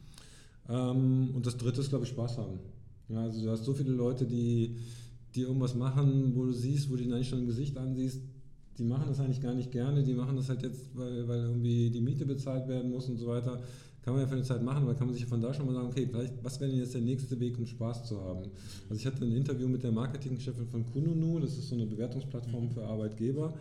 [0.69, 2.59] Ähm, und das dritte ist, glaube ich, Spaß haben.
[3.11, 4.77] Ja, also du hast so viele Leute, die,
[5.35, 8.23] die irgendwas machen, wo du siehst, wo du ihnen eigentlich schon im Gesicht ansiehst,
[8.79, 11.91] die machen das eigentlich gar nicht gerne, die machen das halt jetzt, weil, weil irgendwie
[11.91, 13.61] die Miete bezahlt werden muss und so weiter
[14.05, 15.73] kann man ja für eine Zeit machen, aber kann man sich von da schon mal
[15.73, 18.51] sagen, okay, vielleicht, was wäre denn jetzt der nächste Weg, um Spaß zu haben?
[18.91, 22.71] Also ich hatte ein Interview mit der Marketingchefin von Kununu, das ist so eine Bewertungsplattform
[22.71, 23.55] für Arbeitgeber.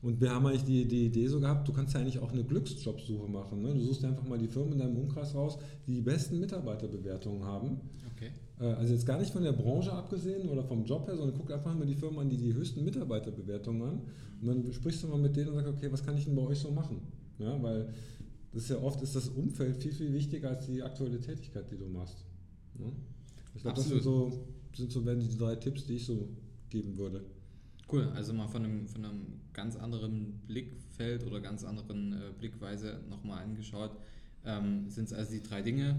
[0.00, 2.42] Und wir haben eigentlich die, die Idee so gehabt, du kannst ja eigentlich auch eine
[2.42, 3.62] Glücksjobsuche machen.
[3.62, 3.74] Ne?
[3.74, 7.78] Du suchst einfach mal die Firmen in deinem Umkreis raus, die die besten Mitarbeiterbewertungen haben.
[8.16, 8.30] Okay.
[8.60, 11.52] Äh, also jetzt gar nicht von der Branche abgesehen oder vom Job her, sondern guck
[11.52, 14.00] einfach mal die Firmen an, die die höchsten Mitarbeiterbewertungen haben.
[14.40, 16.42] Und dann sprichst du mal mit denen und sagst, okay, was kann ich denn bei
[16.42, 17.02] euch so machen?
[17.38, 17.88] Ja, weil
[18.52, 21.76] das ist ja oft ist das Umfeld viel, viel wichtiger als die aktuelle Tätigkeit, die
[21.76, 22.24] du machst.
[22.78, 22.92] Ne?
[23.54, 26.28] Ich glaube, das sind so, sind so werden die drei Tipps, die ich so
[26.68, 27.24] geben würde.
[27.90, 33.00] Cool, also mal von einem, von einem ganz anderen Blickfeld oder ganz anderen äh, Blickweise
[33.10, 33.90] nochmal angeschaut.
[34.44, 35.96] Ähm, sind es also die drei Dinge,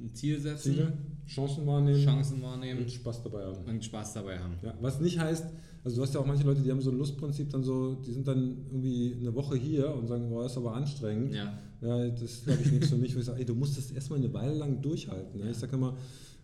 [0.00, 0.92] ein Ziel setzen, Ziele,
[1.26, 3.64] Chancen wahrnehmen, Chancen wahrnehmen und Spaß dabei haben.
[3.64, 4.54] Und Spaß dabei haben.
[4.62, 5.46] Ja, was nicht heißt,
[5.84, 8.12] also du hast ja auch manche Leute, die haben so ein Lustprinzip, dann so, die
[8.12, 11.34] sind dann irgendwie eine Woche hier und sagen, boah, ist aber anstrengend.
[11.34, 11.58] Ja.
[11.82, 13.90] Ja, das ist, glaube ich, nichts für mich, wo ich sage, ey, du musst das
[13.90, 15.40] erstmal eine Weile lang durchhalten.
[15.40, 15.50] Ne?
[15.50, 15.96] Ich sage immer,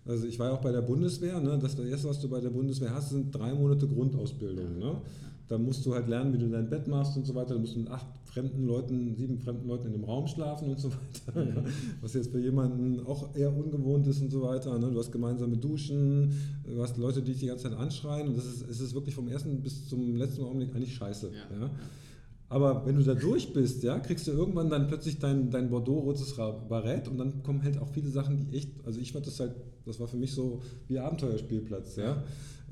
[0.04, 1.58] also ich war ja auch bei der Bundeswehr, ne?
[1.60, 4.78] das, das erste, was du bei der Bundeswehr hast, sind drei Monate Grundausbildung.
[4.78, 4.96] Ne?
[5.46, 7.54] Da musst du halt lernen, wie du dein Bett machst und so weiter.
[7.54, 10.78] Da musst du mit acht fremden Leuten, sieben fremden Leuten in einem Raum schlafen und
[10.78, 11.44] so weiter.
[11.44, 11.64] Mhm.
[12.02, 14.78] Was jetzt für jemanden auch eher ungewohnt ist und so weiter.
[14.78, 14.90] Ne?
[14.90, 16.32] Du hast gemeinsame Duschen,
[16.64, 19.14] du hast Leute, die dich die ganze Zeit anschreien und das ist, es ist wirklich
[19.14, 21.30] vom ersten bis zum letzten Augenblick eigentlich scheiße.
[21.32, 21.60] Ja.
[21.60, 21.70] Ja?
[22.50, 26.36] Aber wenn du da durch bist, ja, kriegst du irgendwann dann plötzlich dein, dein Bordeaux-rotes
[26.68, 29.54] Barett und dann kommen halt auch viele Sachen, die echt, also ich fand das halt,
[29.84, 32.22] das war für mich so wie Abenteuerspielplatz, ja.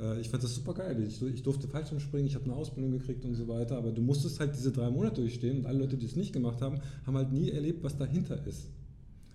[0.00, 1.02] Äh, ich fand das super geil.
[1.06, 4.40] Ich, ich durfte Fallschirmspringen, ich habe eine Ausbildung gekriegt und so weiter, aber du musstest
[4.40, 7.32] halt diese drei Monate durchstehen und alle Leute, die es nicht gemacht haben, haben halt
[7.32, 8.64] nie erlebt, was dahinter ist.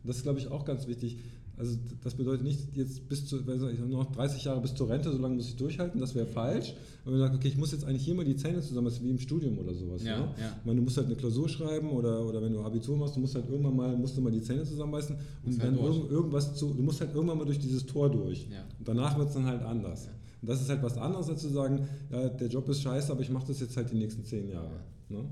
[0.03, 1.17] Und das ist, glaube ich, auch ganz wichtig.
[1.61, 5.19] Also das bedeutet nicht jetzt bis zu, ich noch 30 Jahre bis zur Rente, so
[5.19, 6.73] lange muss ich durchhalten, das wäre falsch.
[7.03, 8.95] Aber wenn du sagst, okay, ich muss jetzt eigentlich hier mal die Zähne zusammen, das
[8.95, 10.03] ist wie im Studium oder sowas.
[10.03, 10.33] Ja, ne?
[10.39, 10.57] ja.
[10.59, 13.19] Ich meine, du musst halt eine Klausur schreiben oder, oder wenn du Abitur machst, du
[13.19, 16.55] musst halt irgendwann mal, musst du mal die Zähne zusammenbeißen und halt dann irgend, irgendwas
[16.55, 18.47] zu, du musst halt irgendwann mal durch dieses Tor durch.
[18.49, 18.63] Ja.
[18.79, 20.09] Und danach wird es dann halt anders.
[20.41, 23.21] Und das ist halt was anderes, als zu sagen, ja, der Job ist scheiße, aber
[23.21, 24.79] ich mache das jetzt halt die nächsten zehn Jahre.
[25.09, 25.25] Ne?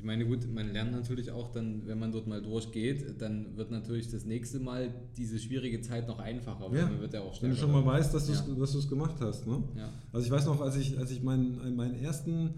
[0.00, 3.70] Ich meine, gut, man lernt natürlich auch dann, wenn man dort mal durchgeht, dann wird
[3.70, 6.86] natürlich das nächste Mal diese schwierige Zeit noch einfacher, ja.
[6.86, 8.88] man wird ja auch Wenn du schon mal weißt, dass du es ja.
[8.88, 9.46] gemacht hast.
[9.46, 9.62] Ne?
[9.76, 9.90] Ja.
[10.10, 12.54] Also ich weiß noch, als ich, als ich meinen, meinen ersten,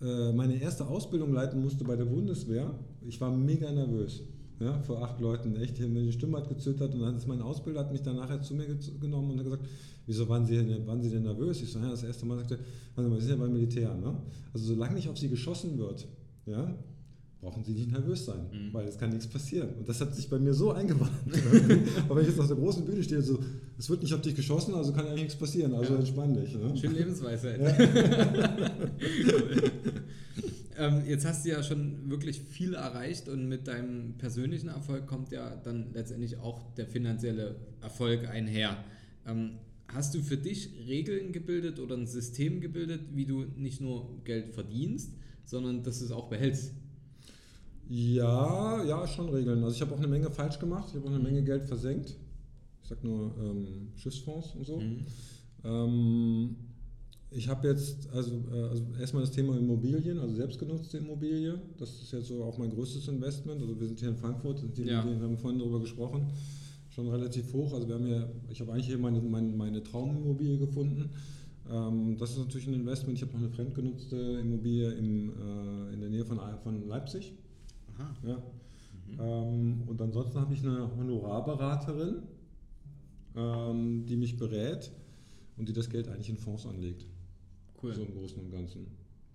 [0.00, 2.72] äh, meine erste Ausbildung leiten musste bei der Bundeswehr,
[3.04, 4.22] ich war mega nervös.
[4.60, 7.80] Ja, vor acht Leuten, echt, hier die Stimme hat gezittert und dann ist mein Ausbilder
[7.80, 8.66] hat mich dann nachher zu mir
[9.00, 9.64] genommen und hat gesagt,
[10.06, 11.62] wieso waren Sie, denn, waren Sie denn nervös?
[11.62, 12.60] Ich so, ja, das erste Mal sagte,
[12.94, 14.14] also wir sind ja beim Militär, ne?
[14.52, 16.06] Also solange nicht auf Sie geschossen wird,
[16.50, 16.74] ja,
[17.40, 18.72] brauchen Sie nicht nervös sein, mhm.
[18.72, 19.70] weil es kann nichts passieren.
[19.78, 21.12] Und das hat sich bei mir so eingewandt.
[22.04, 23.38] Aber wenn ich jetzt auf der großen Bühne stehe, so,
[23.78, 26.00] es wird nicht auf dich geschossen, also kann ja nichts passieren, also ja.
[26.00, 26.54] entspann dich.
[26.54, 26.76] Ne?
[26.76, 27.60] Schöne Lebensweisheit.
[30.76, 35.32] ähm, jetzt hast du ja schon wirklich viel erreicht und mit deinem persönlichen Erfolg kommt
[35.32, 38.76] ja dann letztendlich auch der finanzielle Erfolg einher.
[39.26, 39.52] Ähm,
[39.88, 44.52] hast du für dich Regeln gebildet oder ein System gebildet, wie du nicht nur Geld
[44.52, 45.14] verdienst,
[45.50, 46.72] sondern dass du es auch behältst?
[47.88, 49.64] Ja, ja, schon Regeln.
[49.64, 52.16] Also ich habe auch eine Menge falsch gemacht, ich habe auch eine Menge Geld versenkt.
[52.82, 54.78] Ich sag nur ähm, Schiffsfonds und so.
[54.78, 55.06] Mhm.
[55.64, 56.56] Ähm,
[57.32, 61.60] ich habe jetzt, also, äh, also erstmal das Thema Immobilien, also selbstgenutzte Immobilie.
[61.78, 63.60] Das ist jetzt so auch mein größtes Investment.
[63.60, 65.04] Also wir sind hier in Frankfurt, die, ja.
[65.04, 66.28] wir haben vorhin darüber gesprochen,
[66.90, 67.72] schon relativ hoch.
[67.72, 71.10] Also wir haben hier, ich habe eigentlich hier meine, meine, meine Traumimmobilie gefunden.
[71.68, 73.16] Ähm, das ist natürlich ein Investment.
[73.16, 77.34] Ich habe noch eine fremdgenutzte Immobilie im, äh, in der Nähe von, von Leipzig.
[77.94, 78.14] Aha.
[78.26, 78.36] Ja.
[78.36, 79.18] Mhm.
[79.20, 82.22] Ähm, und ansonsten habe ich eine Honorarberaterin,
[83.36, 84.90] ähm, die mich berät
[85.56, 87.06] und die das Geld eigentlich in Fonds anlegt.
[87.82, 87.94] Cool.
[87.94, 88.86] So im Großen und Ganzen.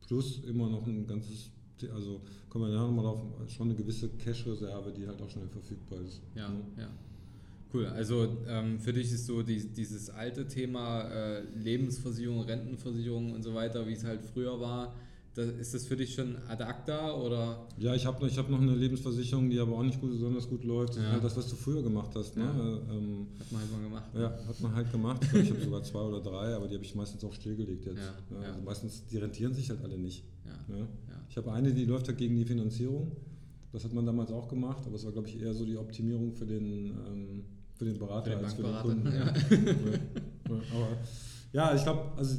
[0.07, 1.49] Plus immer noch ein ganzes,
[1.93, 6.01] also kommen wir nachher nochmal auf, schon eine gewisse Cash-Reserve, die halt auch schnell verfügbar
[6.01, 6.21] ist.
[6.35, 6.83] Ja, ja.
[6.83, 6.89] ja.
[7.75, 13.43] Cool, also ähm, für dich ist so die, dieses alte Thema äh, Lebensversicherung, Rentenversicherung und
[13.43, 14.95] so weiter, wie es halt früher war,
[15.33, 17.67] das, ist das für dich schon ad acta oder?
[17.77, 20.63] Ja, ich habe ich hab noch eine Lebensversicherung, die aber auch nicht gut, besonders gut
[20.63, 20.91] läuft.
[20.91, 21.03] Das ja.
[21.03, 22.38] ist halt das, was du früher gemacht hast.
[22.38, 22.43] Ne?
[22.43, 22.93] Ja.
[22.95, 24.09] Ähm, hat man halt mal gemacht.
[24.13, 25.21] Ja, hat man halt gemacht.
[25.33, 27.99] Ich, ich habe sogar zwei oder drei, aber die habe ich meistens auch stillgelegt jetzt.
[27.99, 28.39] Ja.
[28.47, 30.23] Also meistens, die rentieren sich halt alle nicht.
[31.29, 33.11] Ich habe eine, die läuft halt gegen die Finanzierung.
[33.73, 36.31] Das hat man damals auch gemacht, aber es war, glaube ich, eher so die Optimierung
[36.31, 37.43] für den, ähm,
[37.75, 39.07] für den Berater für den als für den Kunden.
[40.47, 40.55] Ja.
[40.75, 40.97] aber
[41.53, 42.38] ja, ich glaube, also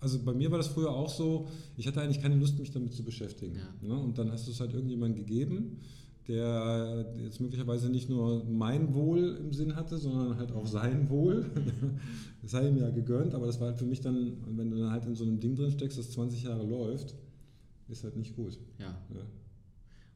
[0.00, 2.92] also bei mir war das früher auch so, ich hatte eigentlich keine Lust, mich damit
[2.92, 3.56] zu beschäftigen.
[3.56, 3.88] Ja.
[3.88, 4.00] Ne?
[4.00, 5.80] Und dann hast du es halt irgendjemandem gegeben,
[6.28, 11.46] der jetzt möglicherweise nicht nur mein Wohl im Sinn hatte, sondern halt auch sein Wohl.
[12.42, 14.92] das sei ihm ja gegönnt, aber das war halt für mich dann, wenn du dann
[14.92, 17.14] halt in so einem Ding drin steckst, das 20 Jahre läuft,
[17.88, 18.58] ist halt nicht gut.
[18.78, 18.98] Ja.
[19.14, 19.22] ja.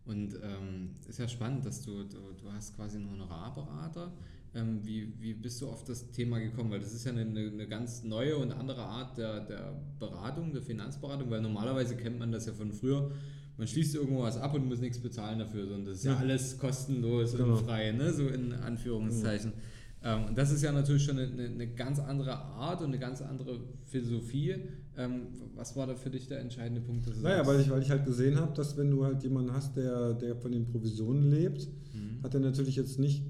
[0.05, 4.12] Und ähm, ist ja spannend, dass du, du, du hast quasi einen Honorarberater,
[4.55, 6.71] ähm, wie, wie bist du auf das Thema gekommen?
[6.71, 10.62] Weil das ist ja eine, eine ganz neue und andere Art der, der Beratung, der
[10.62, 13.11] Finanzberatung, weil normalerweise kennt man das ja von früher.
[13.57, 16.19] Man schließt irgendwo was ab und muss nichts bezahlen dafür, sondern das ist ja, ja
[16.19, 17.57] alles kostenlos genau.
[17.57, 18.12] und frei, ne?
[18.12, 19.53] so in Anführungszeichen.
[19.53, 19.62] Genau.
[20.05, 23.23] Ähm, und das ist ja natürlich schon eine, eine, ganz andere Art und eine ganz
[23.23, 24.57] andere Philosophie.
[24.97, 27.09] Ähm, was war da für dich der entscheidende Punkt?
[27.23, 30.15] naja, weil ich, weil ich halt gesehen habe, dass wenn du halt jemanden hast, der,
[30.15, 32.23] der von den Provisionen lebt, mhm.
[32.23, 33.25] hat er natürlich jetzt nicht,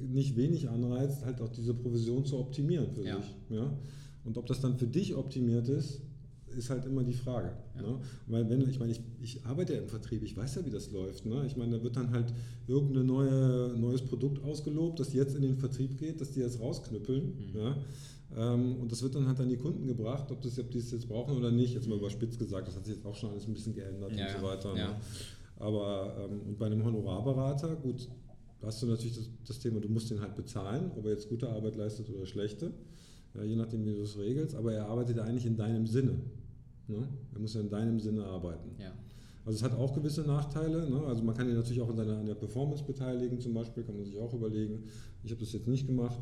[0.00, 3.16] nicht wenig Anreiz, halt auch diese Provision zu optimieren für ja.
[3.16, 3.36] sich.
[3.50, 3.76] Ja?
[4.24, 6.02] Und ob das dann für dich optimiert ist,
[6.56, 7.52] ist halt immer die Frage.
[7.76, 7.82] Ja.
[7.82, 8.00] Ne?
[8.26, 10.90] Weil wenn, ich meine, ich, ich arbeite ja im Vertrieb, ich weiß ja, wie das
[10.90, 11.26] läuft.
[11.26, 11.44] Ne?
[11.46, 12.32] Ich meine, da wird dann halt
[12.66, 17.24] irgendein neue, neues Produkt ausgelobt, das jetzt in den Vertrieb geht, dass die jetzt rausknüppeln.
[17.24, 17.58] Mhm.
[17.58, 17.76] Ja?
[18.36, 20.90] Ähm, und das wird dann halt an die Kunden gebracht, ob, das, ob die es
[20.90, 21.74] jetzt brauchen oder nicht.
[21.74, 24.26] Jetzt mal überspitzt gesagt, das hat sich jetzt auch schon alles ein bisschen geändert ja,
[24.26, 24.76] und so weiter.
[24.76, 24.88] Ja.
[24.88, 24.96] Ne?
[25.56, 28.08] Aber ähm, und bei einem Honorarberater, gut,
[28.62, 31.48] hast du natürlich das, das, Thema, du musst den halt bezahlen, ob er jetzt gute
[31.48, 32.72] Arbeit leistet oder schlechte.
[33.34, 36.20] Ja, je nachdem, wie du es regelst, aber er arbeitet eigentlich in deinem Sinne.
[36.88, 37.08] Ne?
[37.32, 38.70] Er muss ja in deinem Sinne arbeiten.
[38.78, 38.92] Ja.
[39.44, 40.88] Also es hat auch gewisse Nachteile.
[40.88, 41.00] Ne?
[41.06, 43.94] Also man kann ihn natürlich auch in seiner, an der Performance beteiligen, zum Beispiel, kann
[43.94, 44.84] man sich auch überlegen.
[45.22, 46.20] Ich habe das jetzt nicht gemacht.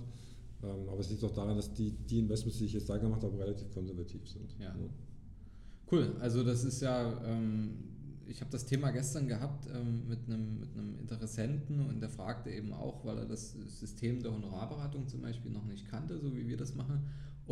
[0.62, 3.22] Ähm, aber es liegt auch daran, dass die, die Investments, die ich jetzt da gemacht
[3.22, 4.54] habe, relativ konservativ sind.
[4.58, 4.72] Ja.
[4.74, 4.88] Ne?
[5.90, 7.74] Cool, also das ist ja, ähm,
[8.26, 12.50] ich habe das Thema gestern gehabt ähm, mit, einem, mit einem Interessenten und der fragte
[12.50, 16.46] eben auch, weil er das System der Honorarberatung zum Beispiel noch nicht kannte, so wie
[16.46, 17.02] wir das machen.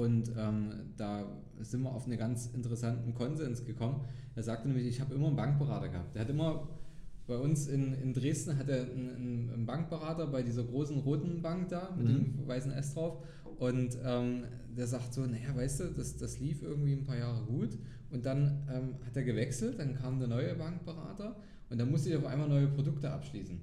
[0.00, 1.26] Und ähm, da
[1.60, 4.00] sind wir auf einen ganz interessanten Konsens gekommen.
[4.34, 6.14] Er sagte nämlich, ich habe immer einen Bankberater gehabt.
[6.14, 6.68] Der hat immer
[7.26, 11.68] bei uns in, in Dresden hat er einen, einen Bankberater bei dieser großen roten Bank
[11.68, 12.38] da mit mhm.
[12.38, 13.22] dem weißen S drauf.
[13.58, 17.44] Und ähm, der sagt so, naja, weißt du, das, das lief irgendwie ein paar Jahre
[17.44, 17.76] gut.
[18.10, 21.36] Und dann ähm, hat er gewechselt, dann kam der neue Bankberater
[21.68, 23.60] und dann musste ich auf einmal neue Produkte abschließen.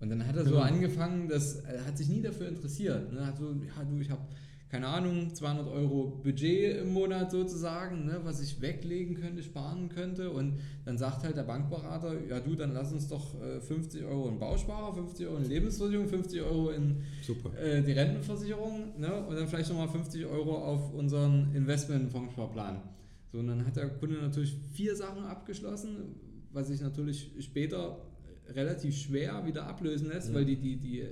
[0.00, 0.56] Und dann hat er genau.
[0.56, 3.12] so angefangen, das er hat sich nie dafür interessiert.
[3.12, 3.26] Ne?
[3.26, 4.22] Hat so, ja, du, ich habe
[4.68, 10.30] keine Ahnung, 200 Euro Budget im Monat sozusagen, ne, was ich weglegen könnte, sparen könnte.
[10.30, 14.28] Und dann sagt halt der Bankberater, ja du, dann lass uns doch äh, 50 Euro
[14.28, 17.02] in Bausparer, 50 Euro in Lebensversicherung, 50 Euro in
[17.60, 22.82] äh, die Rentenversicherung ne, und dann vielleicht nochmal 50 Euro auf unseren Investmentfondssparplan.
[23.30, 26.16] So, und dann hat der Kunde natürlich vier Sachen abgeschlossen,
[26.52, 27.98] was sich natürlich später
[28.48, 30.34] relativ schwer wieder ablösen lässt, ja.
[30.34, 31.04] weil die, die, die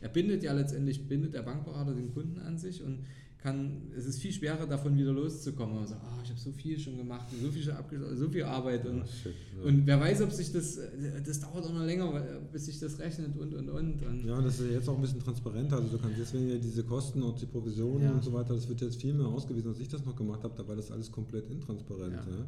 [0.00, 3.00] er bindet ja letztendlich, bindet der Bankberater den Kunden an sich und
[3.42, 5.86] kann, es ist viel schwerer davon wieder loszukommen.
[5.86, 8.84] Sagt, oh, ich habe so viel schon gemacht, so viel schon abgeschlossen, so viel Arbeit
[8.86, 9.66] und, shit, ja.
[9.66, 10.78] und wer weiß, ob sich das,
[11.24, 14.02] das dauert auch noch länger, bis sich das rechnet und und und.
[14.02, 16.58] und ja, und das ist jetzt auch ein bisschen transparenter, also du kannst jetzt weniger
[16.58, 18.12] diese Kosten und die Provisionen ja.
[18.12, 20.54] und so weiter, das wird jetzt viel mehr ausgewiesen, als ich das noch gemacht habe,
[20.56, 22.14] da war das alles komplett intransparent.
[22.14, 22.46] Ja.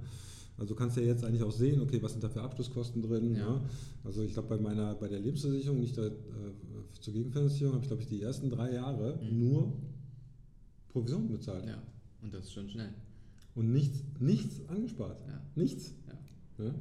[0.56, 3.34] Also du kannst ja jetzt eigentlich auch sehen, okay, was sind da für Abschlusskosten drin.
[3.34, 3.60] Ja.
[4.04, 6.12] Also ich glaube bei meiner bei der Lebensversicherung, nicht der, äh,
[7.00, 9.38] zur Gegenfinanzierung habe ich, glaube ich, die ersten drei Jahre mhm.
[9.38, 9.72] nur
[10.88, 11.66] Provision bezahlt.
[11.66, 11.82] Ja,
[12.22, 12.92] und das ist schon schnell.
[13.54, 15.20] Und nichts, nichts angespart.
[15.26, 15.40] Ja.
[15.54, 15.94] Nichts.
[16.06, 16.64] Ja.
[16.66, 16.74] ja.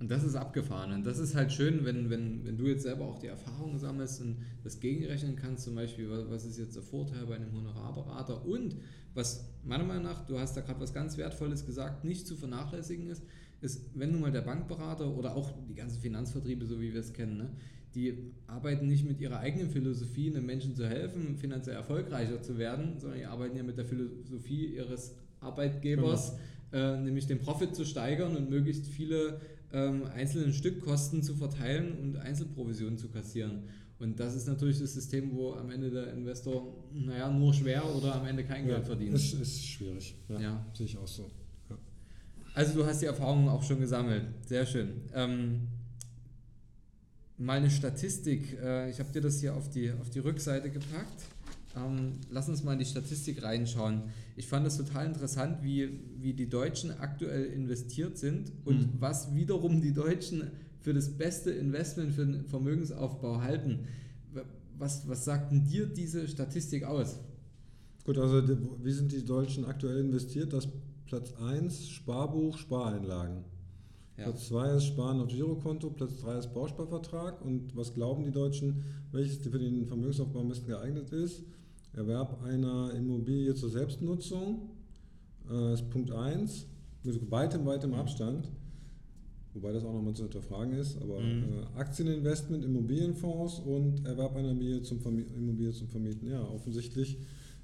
[0.00, 0.92] Und das ist abgefahren.
[0.92, 4.20] Und das ist halt schön, wenn, wenn, wenn du jetzt selber auch die Erfahrung sammelst
[4.20, 8.76] und das gegenrechnen kannst, zum Beispiel, was ist jetzt der Vorteil bei einem Honorarberater und
[9.14, 13.08] was meiner Meinung nach, du hast da gerade was ganz Wertvolles gesagt, nicht zu vernachlässigen
[13.08, 13.24] ist,
[13.60, 17.12] ist, wenn nun mal der Bankberater oder auch die ganzen Finanzvertriebe, so wie wir es
[17.12, 17.50] kennen, ne,
[17.94, 23.00] die arbeiten nicht mit ihrer eigenen Philosophie, einem Menschen zu helfen, finanziell erfolgreicher zu werden,
[23.00, 26.34] sondern die arbeiten ja mit der Philosophie ihres Arbeitgebers,
[26.70, 26.94] genau.
[26.94, 29.40] äh, nämlich den Profit zu steigern und möglichst viele
[29.72, 33.64] ähm, einzelne Stückkosten zu verteilen und Einzelprovisionen zu kassieren.
[33.98, 38.14] Und das ist natürlich das System, wo am Ende der Investor, naja, nur schwer oder
[38.14, 39.14] am Ende kein ja, Geld verdient.
[39.14, 40.14] Das ist schwierig.
[40.28, 40.66] Ja, ja.
[40.72, 41.30] Sehe ich auch so.
[41.68, 41.76] Ja.
[42.54, 44.24] Also du hast die Erfahrungen auch schon gesammelt.
[44.46, 45.02] Sehr schön.
[45.14, 45.66] Ähm,
[47.38, 48.56] mal eine Statistik.
[48.62, 51.24] Äh, ich habe dir das hier auf die, auf die Rückseite gepackt.
[51.76, 54.02] Ähm, lass uns mal in die Statistik reinschauen.
[54.38, 59.00] Ich fand es total interessant, wie, wie die Deutschen aktuell investiert sind und mhm.
[59.00, 63.80] was wiederum die Deutschen für das beste Investment für den Vermögensaufbau halten.
[64.78, 67.18] Was, was sagt denn dir diese Statistik aus?
[68.04, 68.40] Gut, also
[68.80, 70.52] wie sind die Deutschen aktuell investiert?
[70.52, 70.68] Das
[71.06, 73.42] Platz 1 Sparbuch, Spareinlagen.
[74.16, 74.24] Ja.
[74.24, 77.44] Platz 2 ist Sparen auf Girokonto, Platz 3 ist Bausparvertrag.
[77.44, 81.42] Und was glauben die Deutschen, welches für den Vermögensaufbau am besten geeignet ist?
[81.92, 84.70] Erwerb einer Immobilie zur Selbstnutzung
[85.50, 86.66] äh, ist Punkt 1,
[87.02, 88.48] mit weitem, weitem Abstand.
[89.54, 91.44] Wobei das auch nochmal zu hinterfragen ist, aber mhm.
[91.44, 95.00] äh, Aktieninvestment, Immobilienfonds und Erwerb einer Immobilie zum,
[95.36, 96.28] Immobilie zum Vermieten.
[96.28, 97.18] Ja, offensichtlich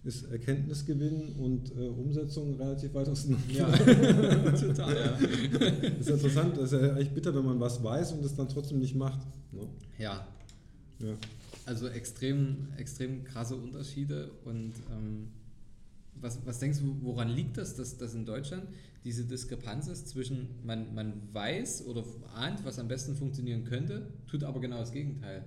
[0.04, 3.44] ist Erkenntnisgewinn und äh, Umsetzung relativ weit auseinander.
[3.52, 3.70] Ja,
[4.52, 5.18] total, ja.
[5.80, 8.48] Das ist interessant, das ist ja eigentlich bitter, wenn man was weiß und es dann
[8.48, 9.20] trotzdem nicht macht.
[9.52, 9.62] Ne?
[9.98, 10.26] Ja.
[11.00, 11.16] Ja.
[11.66, 15.28] Also extrem, extrem krasse Unterschiede und ähm,
[16.20, 18.68] was, was denkst du, woran liegt das, dass, dass in Deutschland
[19.04, 22.04] diese Diskrepanz ist zwischen man, man weiß oder
[22.35, 25.44] ahnt, was am besten funktionieren könnte, tut aber genau das Gegenteil?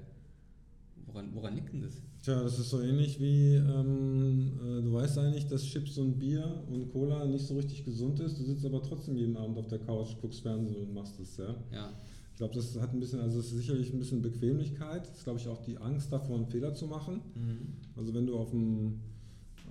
[1.07, 2.01] Woran, woran liegt denn das?
[2.21, 6.63] Tja, das ist so ähnlich wie, ähm, äh, du weißt eigentlich, dass Chips und Bier
[6.69, 9.79] und Cola nicht so richtig gesund ist, du sitzt aber trotzdem jeden Abend auf der
[9.79, 11.55] Couch, guckst Fernsehen und machst es, ja?
[11.71, 11.93] Ja.
[12.38, 15.23] Ich glaube, das hat ein bisschen, also es ist sicherlich ein bisschen Bequemlichkeit, das ist
[15.23, 17.21] glaube ich auch die Angst davor, einen Fehler zu machen.
[17.34, 17.73] Mhm.
[17.95, 19.00] Also wenn du auf dem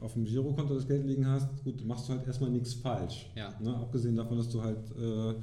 [0.00, 3.30] auf dem Girokonto das Geld liegen hast, gut, machst du halt erstmal nichts falsch.
[3.36, 3.54] Ja.
[3.60, 3.72] Ne?
[3.72, 5.34] Abgesehen davon, dass du halt äh,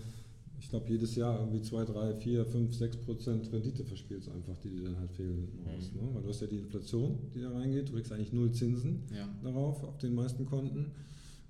[0.60, 4.72] ich glaube, jedes Jahr irgendwie 2, 3, 4, 5, 6 Prozent Rendite verspielst einfach, die
[4.72, 5.92] dir dann halt fehlen raus.
[5.94, 6.02] Mhm.
[6.02, 6.16] Ne?
[6.16, 9.30] Weil du hast ja die Inflation, die da reingeht, du kriegst eigentlich null Zinsen ja.
[9.42, 10.92] darauf, auf den meisten Konten.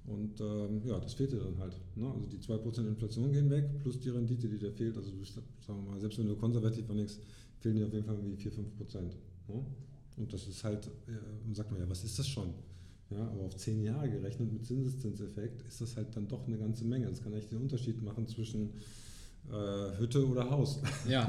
[0.05, 1.73] Und ähm, ja, das fehlt dir dann halt.
[1.95, 2.11] Ne?
[2.11, 4.97] Also die 2% Inflation gehen weg, plus die Rendite, die dir fehlt.
[4.97, 5.11] Also
[5.65, 7.19] sagen wir mal, selbst wenn du konservativ nichts,
[7.59, 9.15] fehlen dir auf jeden Fall irgendwie 4, 5 Prozent.
[9.47, 9.65] Ne?
[10.17, 12.53] Und das ist halt, äh, sagt man ja, was ist das schon?
[13.09, 16.83] Ja, aber auf zehn Jahre gerechnet mit Zinseszinseffekt ist das halt dann doch eine ganze
[16.85, 17.07] Menge.
[17.07, 18.71] Das kann eigentlich den Unterschied machen zwischen
[19.51, 20.81] äh, Hütte oder Haus.
[21.07, 21.27] Ja,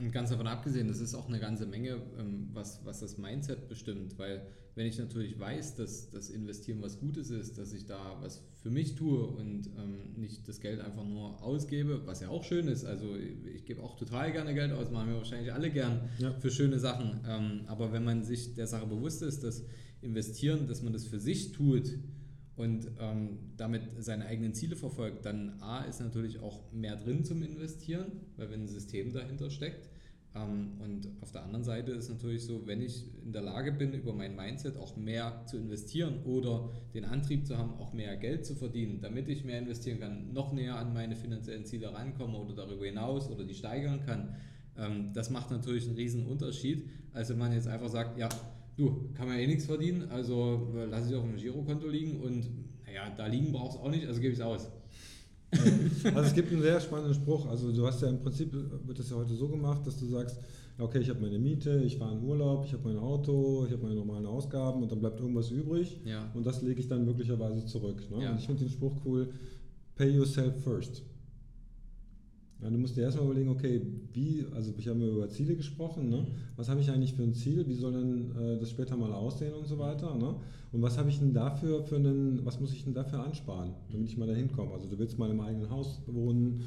[0.00, 3.68] und ganz davon abgesehen, das ist auch eine ganze Menge, ähm, was, was das Mindset
[3.68, 4.42] bestimmt, weil
[4.74, 8.70] wenn ich natürlich weiß, dass das Investieren was Gutes ist, dass ich da was für
[8.70, 12.84] mich tue und ähm, nicht das Geld einfach nur ausgebe, was ja auch schön ist,
[12.84, 16.32] also ich gebe auch total gerne Geld aus, machen wir wahrscheinlich alle gern ja.
[16.32, 19.64] für schöne Sachen, ähm, aber wenn man sich der Sache bewusst ist, dass
[20.02, 21.98] Investieren, dass man das für sich tut,
[22.60, 27.42] und ähm, damit seine eigenen Ziele verfolgt, dann A ist natürlich auch mehr drin zum
[27.42, 29.88] Investieren, weil wenn ein System dahinter steckt.
[30.34, 33.94] Ähm, und auf der anderen Seite ist natürlich so, wenn ich in der Lage bin,
[33.94, 38.44] über mein Mindset auch mehr zu investieren oder den Antrieb zu haben, auch mehr Geld
[38.44, 42.54] zu verdienen, damit ich mehr investieren kann, noch näher an meine finanziellen Ziele rankomme oder
[42.54, 44.36] darüber hinaus oder die steigern kann,
[44.76, 48.28] ähm, das macht natürlich einen riesen Unterschied, als wenn man jetzt einfach sagt, ja,
[48.80, 52.44] du, kann man eh nichts verdienen, also äh, lasse ich auf dem Girokonto liegen und
[52.86, 54.68] naja, da liegen brauchst du auch nicht, also gebe ich es aus.
[56.14, 57.46] Also es gibt einen sehr spannenden Spruch.
[57.46, 60.38] Also du hast ja im Prinzip, wird das ja heute so gemacht, dass du sagst,
[60.78, 63.82] okay, ich habe meine Miete, ich fahre in Urlaub, ich habe mein Auto, ich habe
[63.82, 66.30] meine normalen Ausgaben und dann bleibt irgendwas übrig Ja.
[66.34, 68.02] und das lege ich dann möglicherweise zurück.
[68.10, 68.22] Ne?
[68.22, 68.30] Ja.
[68.30, 69.30] Und ich finde den Spruch cool,
[69.96, 71.02] pay yourself first.
[72.62, 73.80] Ja, du musst dir erstmal überlegen, okay,
[74.12, 76.26] wie, also ich habe über Ziele gesprochen, ne?
[76.56, 79.54] was habe ich eigentlich für ein Ziel, wie soll denn äh, das später mal aussehen
[79.54, 80.14] und so weiter.
[80.14, 80.34] Ne?
[80.72, 84.08] Und was habe ich denn dafür für einen, was muss ich denn dafür ansparen, damit
[84.08, 84.72] ich mal dahin komme?
[84.72, 86.64] Also du willst mal im eigenen Haus wohnen,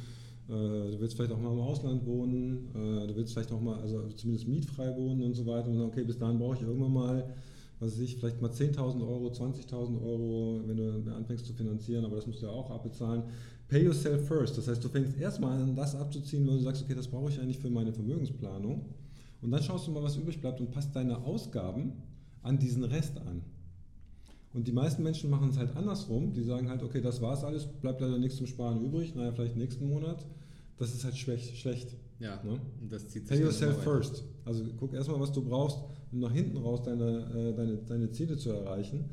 [0.49, 3.79] äh, du willst vielleicht auch mal im Ausland wohnen, äh, du willst vielleicht auch mal,
[3.79, 5.69] also zumindest mietfrei wohnen und so weiter.
[5.69, 7.34] Und dann, okay, bis dahin brauche ich irgendwann mal,
[7.79, 12.15] was weiß ich, vielleicht mal 10.000 Euro, 20.000 Euro, wenn du anfängst zu finanzieren, aber
[12.15, 13.23] das musst du ja auch abbezahlen.
[13.67, 14.58] Pay yourself first.
[14.58, 17.39] Das heißt, du fängst erstmal an, das abzuziehen, wo du sagst, okay, das brauche ich
[17.39, 18.86] eigentlich für meine Vermögensplanung.
[19.41, 21.93] Und dann schaust du mal, was übrig bleibt und passt deine Ausgaben
[22.43, 23.41] an diesen Rest an.
[24.54, 26.34] Und die meisten Menschen machen es halt andersrum.
[26.34, 29.15] Die sagen halt, okay, das war's alles, bleibt leider nichts zum Sparen übrig.
[29.15, 30.26] Naja, vielleicht nächsten Monat.
[30.78, 31.58] Das ist halt schlecht.
[31.58, 32.60] schlecht Ja, ne?
[32.82, 34.23] und das zieht sich Pay yourself first.
[34.45, 35.80] Also guck erstmal, was du brauchst,
[36.12, 39.10] um nach hinten raus deine, äh, deine, deine Ziele zu erreichen.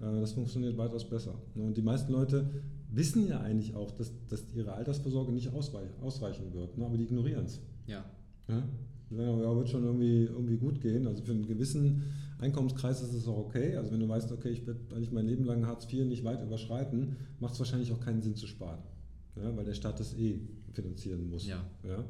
[0.00, 1.34] Äh, Das funktioniert weitaus besser.
[1.54, 1.64] Ne?
[1.64, 2.50] Und die meisten Leute
[2.94, 6.84] wissen ja eigentlich auch, dass, dass ihre Altersvorsorge nicht ausreich- ausreichen wird, ne?
[6.86, 7.60] aber die ignorieren es.
[7.86, 8.04] Ja,
[8.48, 8.62] Ja?
[9.10, 11.06] Die sagen, ja, wird schon irgendwie, irgendwie gut gehen.
[11.06, 12.02] Also für einen gewissen
[12.38, 13.76] Einkommenskreis ist es auch okay.
[13.76, 16.42] Also wenn du weißt, okay, ich werde eigentlich mein Leben lang Hartz IV nicht weit
[16.42, 18.78] überschreiten, macht es wahrscheinlich auch keinen Sinn zu sparen.
[19.36, 19.54] Ja?
[19.56, 20.40] Weil der Staat das eh
[20.72, 21.46] finanzieren muss.
[21.46, 21.62] Ja.
[21.86, 22.04] Ja?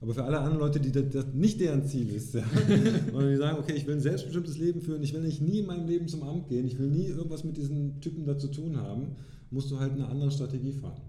[0.00, 2.44] Aber für alle anderen Leute, die das, das nicht deren Ziel ist, ja,
[3.12, 5.66] und die sagen, okay, ich will ein selbstbestimmtes Leben führen, ich will nicht nie in
[5.66, 8.76] meinem Leben zum Amt gehen, ich will nie irgendwas mit diesen Typen da zu tun
[8.76, 9.16] haben,
[9.50, 11.00] musst du halt eine andere Strategie fahren.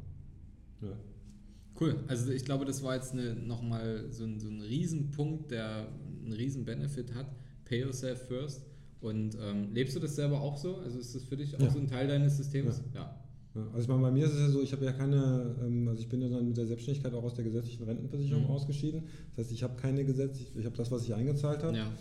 [0.81, 0.97] Ja.
[1.81, 1.95] cool.
[2.07, 5.87] Also ich glaube, das war jetzt eine, nochmal so ein, so ein Riesenpunkt, der
[6.23, 7.27] einen riesen Benefit hat.
[7.65, 8.65] Pay yourself first.
[9.01, 10.77] Und ähm, lebst du das selber auch so?
[10.77, 11.69] Also ist das für dich auch Ja.
[11.69, 12.81] so ein Teil deines Systems?
[12.93, 13.15] Ja.
[13.55, 15.87] Ja, also ich meine, bei mir ist es ja so, ich habe ja keine, ähm,
[15.87, 18.49] also ich bin ja dann mit der Selbstständigkeit auch aus der gesetzlichen Rentenversicherung Mhm.
[18.51, 19.03] ausgeschieden.
[19.35, 21.75] Das heißt, ich habe keine gesetzlich, ich habe das, was ich eingezahlt habe.
[21.75, 21.91] Ja.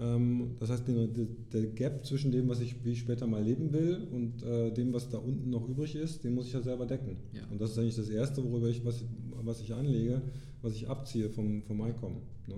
[0.00, 4.06] Ähm, das heißt, der, Gap zwischen dem, was ich, wie ich später mal leben will
[4.12, 7.16] und äh, dem, was da unten noch übrig ist, den muss ich ja selber decken.
[7.32, 7.42] Ja.
[7.50, 9.04] Und das ist eigentlich das Erste, worüber ich, was,
[9.42, 10.22] was ich anlege,
[10.62, 12.22] was ich abziehe vom, vom Einkommen.
[12.46, 12.56] Ne?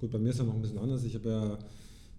[0.00, 1.04] Gut, bei mir ist ja noch ein bisschen anders.
[1.04, 1.58] Ich habe ja,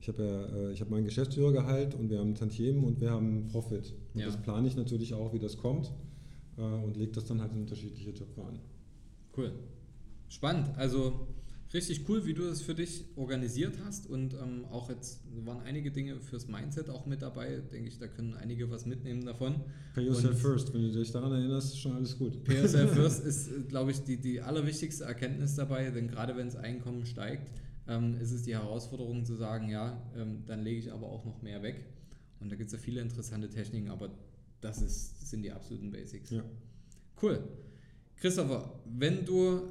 [0.01, 3.47] ich habe ja, äh, ich habe mein Geschäftsführergehalt und wir haben Tantiemen und wir haben
[3.47, 3.93] Profit.
[4.13, 4.27] Und Ja.
[4.27, 5.91] das plane ich natürlich auch, wie das kommt
[6.57, 8.59] äh, und lege das dann halt in unterschiedliche Töpfe an.
[9.35, 9.51] Cool.
[10.29, 10.69] Spannend.
[10.77, 11.27] Also
[11.73, 15.91] richtig cool, wie du das für dich organisiert hast und ähm, auch jetzt waren einige
[15.91, 17.61] Dinge fürs Mindset auch mit dabei.
[17.71, 19.61] Denke ich, da können einige was mitnehmen davon.
[19.93, 20.73] Pay yourself Und- first.
[20.73, 22.43] Wenn du dich daran erinnerst, ist schon alles gut.
[22.43, 26.47] Pay yourself first ist, äh, glaube ich, die, die allerwichtigste Erkenntnis dabei, denn gerade wenn
[26.47, 27.51] das Einkommen steigt,
[27.87, 31.41] ähm, ist es die Herausforderung zu sagen, ja, ähm, dann lege ich aber auch noch
[31.41, 31.85] mehr weg.
[32.39, 34.09] Und da gibt es ja viele interessante Techniken, aber
[34.61, 36.29] das ist, sind die absoluten Basics.
[36.31, 36.43] Ja.
[37.21, 37.43] Cool.
[38.15, 39.61] Christopher, wenn du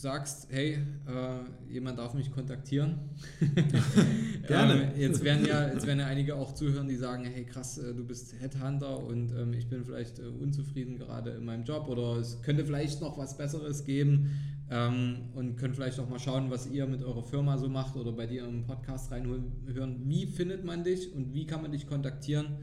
[0.00, 2.98] sagst, hey, äh, jemand darf mich kontaktieren.
[4.46, 4.92] Gerne.
[4.94, 7.94] ähm, jetzt, werden ja, jetzt werden ja einige auch zuhören, die sagen, hey krass, äh,
[7.94, 12.16] du bist Headhunter und ähm, ich bin vielleicht äh, unzufrieden gerade in meinem Job oder
[12.16, 14.30] es könnte vielleicht noch was Besseres geben
[14.70, 18.12] ähm, und könnt vielleicht auch mal schauen, was ihr mit eurer Firma so macht oder
[18.12, 20.08] bei dir im Podcast reinhören.
[20.08, 22.56] Wie findet man dich und wie kann man dich kontaktieren,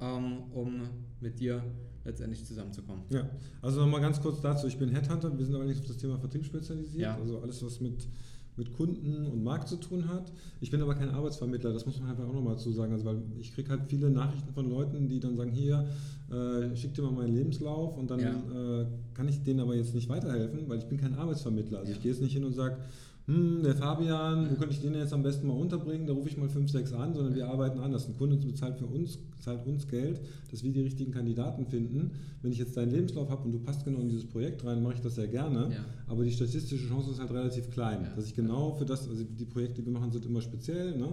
[0.00, 0.82] ähm, um
[1.20, 1.62] mit dir
[2.08, 3.02] letztendlich zusammenzukommen?
[3.10, 3.28] Ja,
[3.62, 4.66] also nochmal ganz kurz dazu.
[4.66, 7.16] Ich bin Headhunter, wir sind allerdings auf das Thema Vertrieb spezialisiert, Ja.
[7.16, 8.08] also alles, was mit,
[8.56, 10.32] mit Kunden und Markt zu tun hat.
[10.60, 12.92] Ich bin aber kein Arbeitsvermittler, das muss man einfach auch nochmal dazu sagen.
[12.92, 15.86] Also, weil ich kriege halt viele Nachrichten von Leuten, die dann sagen, hier,
[16.30, 18.80] äh, schick dir mal meinen Lebenslauf und dann Ja.
[18.80, 21.78] äh, kann ich denen aber jetzt nicht weiterhelfen, weil ich bin kein Arbeitsvermittler.
[21.80, 21.96] Also Ja.
[21.96, 22.78] ich gehe jetzt nicht hin und sage,
[23.28, 26.06] hm, der Fabian, wo könnte ich den jetzt am besten mal unterbringen?
[26.06, 28.08] Da rufe ich mal 5, 6 an, sondern wir arbeiten anders.
[28.08, 30.18] Ein Kunde bezahlt für uns, zahlt uns Geld,
[30.50, 32.12] dass wir die richtigen Kandidaten finden.
[32.40, 34.94] Wenn ich jetzt deinen Lebenslauf habe und du passt genau in dieses Projekt rein, mache
[34.94, 35.68] ich das sehr gerne.
[35.70, 35.84] Ja.
[36.06, 38.14] Aber die statistische Chance ist halt relativ klein, Ja.
[38.16, 41.08] dass ich genau für das, also die Projekte, die wir machen, sind immer speziell, ne?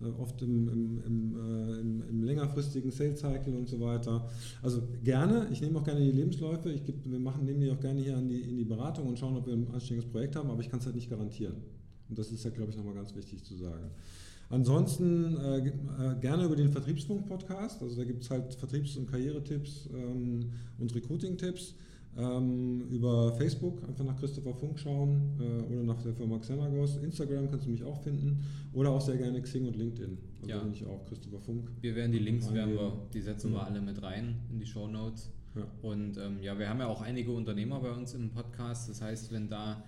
[0.00, 4.28] Äh, oft im, im, äh, im, im längerfristigen Sales Cycle und so weiter.
[4.62, 7.80] Also gerne, ich nehme auch gerne die Lebensläufe, ich geb, wir machen, nehmen die auch
[7.80, 10.60] gerne hier die, in die Beratung und schauen, ob wir ein anständiges Projekt haben, aber
[10.60, 11.54] ich kann es halt nicht garantieren.
[12.08, 13.90] Und das ist ja, glaube ich, nochmal ganz wichtig zu sagen.
[14.50, 15.72] Ansonsten äh, äh,
[16.20, 17.82] gerne über den Vertriebspunkt-Podcast.
[17.82, 21.74] Also da gibt es halt Vertriebs- und Karrieretipps ähm, und Recruiting-Tipps.
[22.16, 26.98] Ähm, über Facebook einfach nach Christopher Funk schauen äh, oder nach der Firma Xenagos.
[26.98, 28.38] Instagram kannst du mich auch finden
[28.72, 30.16] oder auch sehr gerne Xing und LinkedIn.
[30.42, 30.60] Also Ja.
[30.62, 31.70] bin ich auch Christopher Funk.
[31.80, 33.64] Wir werden die Links, werden wir, die setzen wir Ja.
[33.64, 35.32] alle mit rein in die Show Notes.
[35.56, 35.66] Ja.
[35.82, 38.88] Und ähm, ja, wir haben ja auch einige Unternehmer bei uns im Podcast.
[38.88, 39.82] Das heißt, wenn da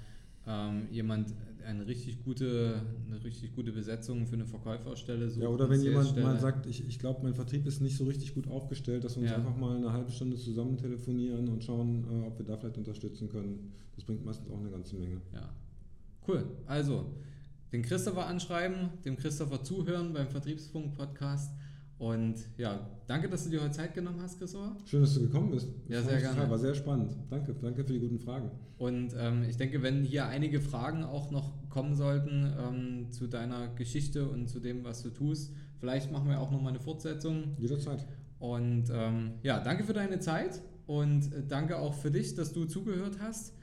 [0.48, 1.32] ähm, jemand
[1.66, 5.28] eine richtig gute, eine richtig gute Besetzung für eine Verkäuferstelle.
[5.38, 8.34] Ja, oder wenn jemand mal sagt, ich, ich glaube, mein Vertrieb ist nicht so richtig
[8.34, 9.36] gut aufgestellt, dass wir uns ja.
[9.36, 13.28] einfach mal eine halbe Stunde zusammen telefonieren und schauen, äh, ob wir da vielleicht unterstützen
[13.28, 13.72] können.
[13.96, 15.20] Das bringt meistens auch eine ganze Menge.
[15.34, 15.48] Ja.
[16.28, 16.44] Cool.
[16.66, 17.06] Also,
[17.72, 21.52] den Christopher anschreiben, dem Christopher zuhören beim Vertriebsfunk-Podcast.
[21.98, 24.76] Und ja, danke, dass du dir heute Zeit genommen hast, Christopher.
[24.84, 25.68] Schön, dass du gekommen bist.
[25.88, 26.48] Ja, sehr gerne.
[26.50, 27.16] War sehr spannend.
[27.30, 28.50] Danke, danke für die guten Fragen.
[28.76, 33.68] Und ähm, ich denke, wenn hier einige Fragen auch noch kommen sollten ähm, zu deiner
[33.68, 37.56] Geschichte und zu dem, was du tust, vielleicht machen wir auch noch mal eine Fortsetzung.
[37.58, 38.04] Jederzeit.
[38.38, 42.66] Und ähm, ja, danke für deine Zeit und äh, danke auch für dich, dass du
[42.66, 43.54] zugehört hast.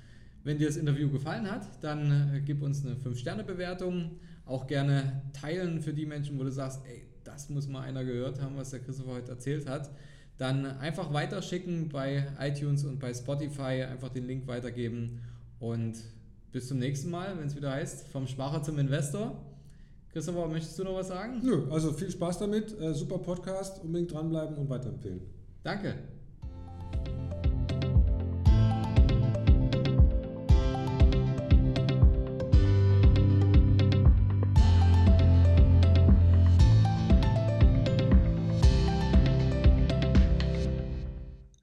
[0.44, 4.20] Wenn dir das Interview gefallen hat, dann äh, gib uns eine 5-Sterne-Bewertung.
[4.46, 8.42] Auch gerne teilen für die Menschen, wo du sagst, ey, das muss mal einer gehört
[8.42, 9.90] haben, was der Christopher heute erzählt hat.
[10.38, 15.22] Dann einfach weiterschicken bei iTunes und bei Spotify, einfach den Link weitergeben
[15.60, 15.96] und
[16.52, 19.44] bis zum nächsten Mal, wenn es wieder heißt, vom Sparer zum Investor.
[20.12, 21.42] Christopher, möchtest du noch was sagen?
[21.44, 25.22] Nö, also viel Spaß damit, äh, super Podcast, unbedingt dranbleiben und weiterempfehlen.
[25.64, 25.96] Danke.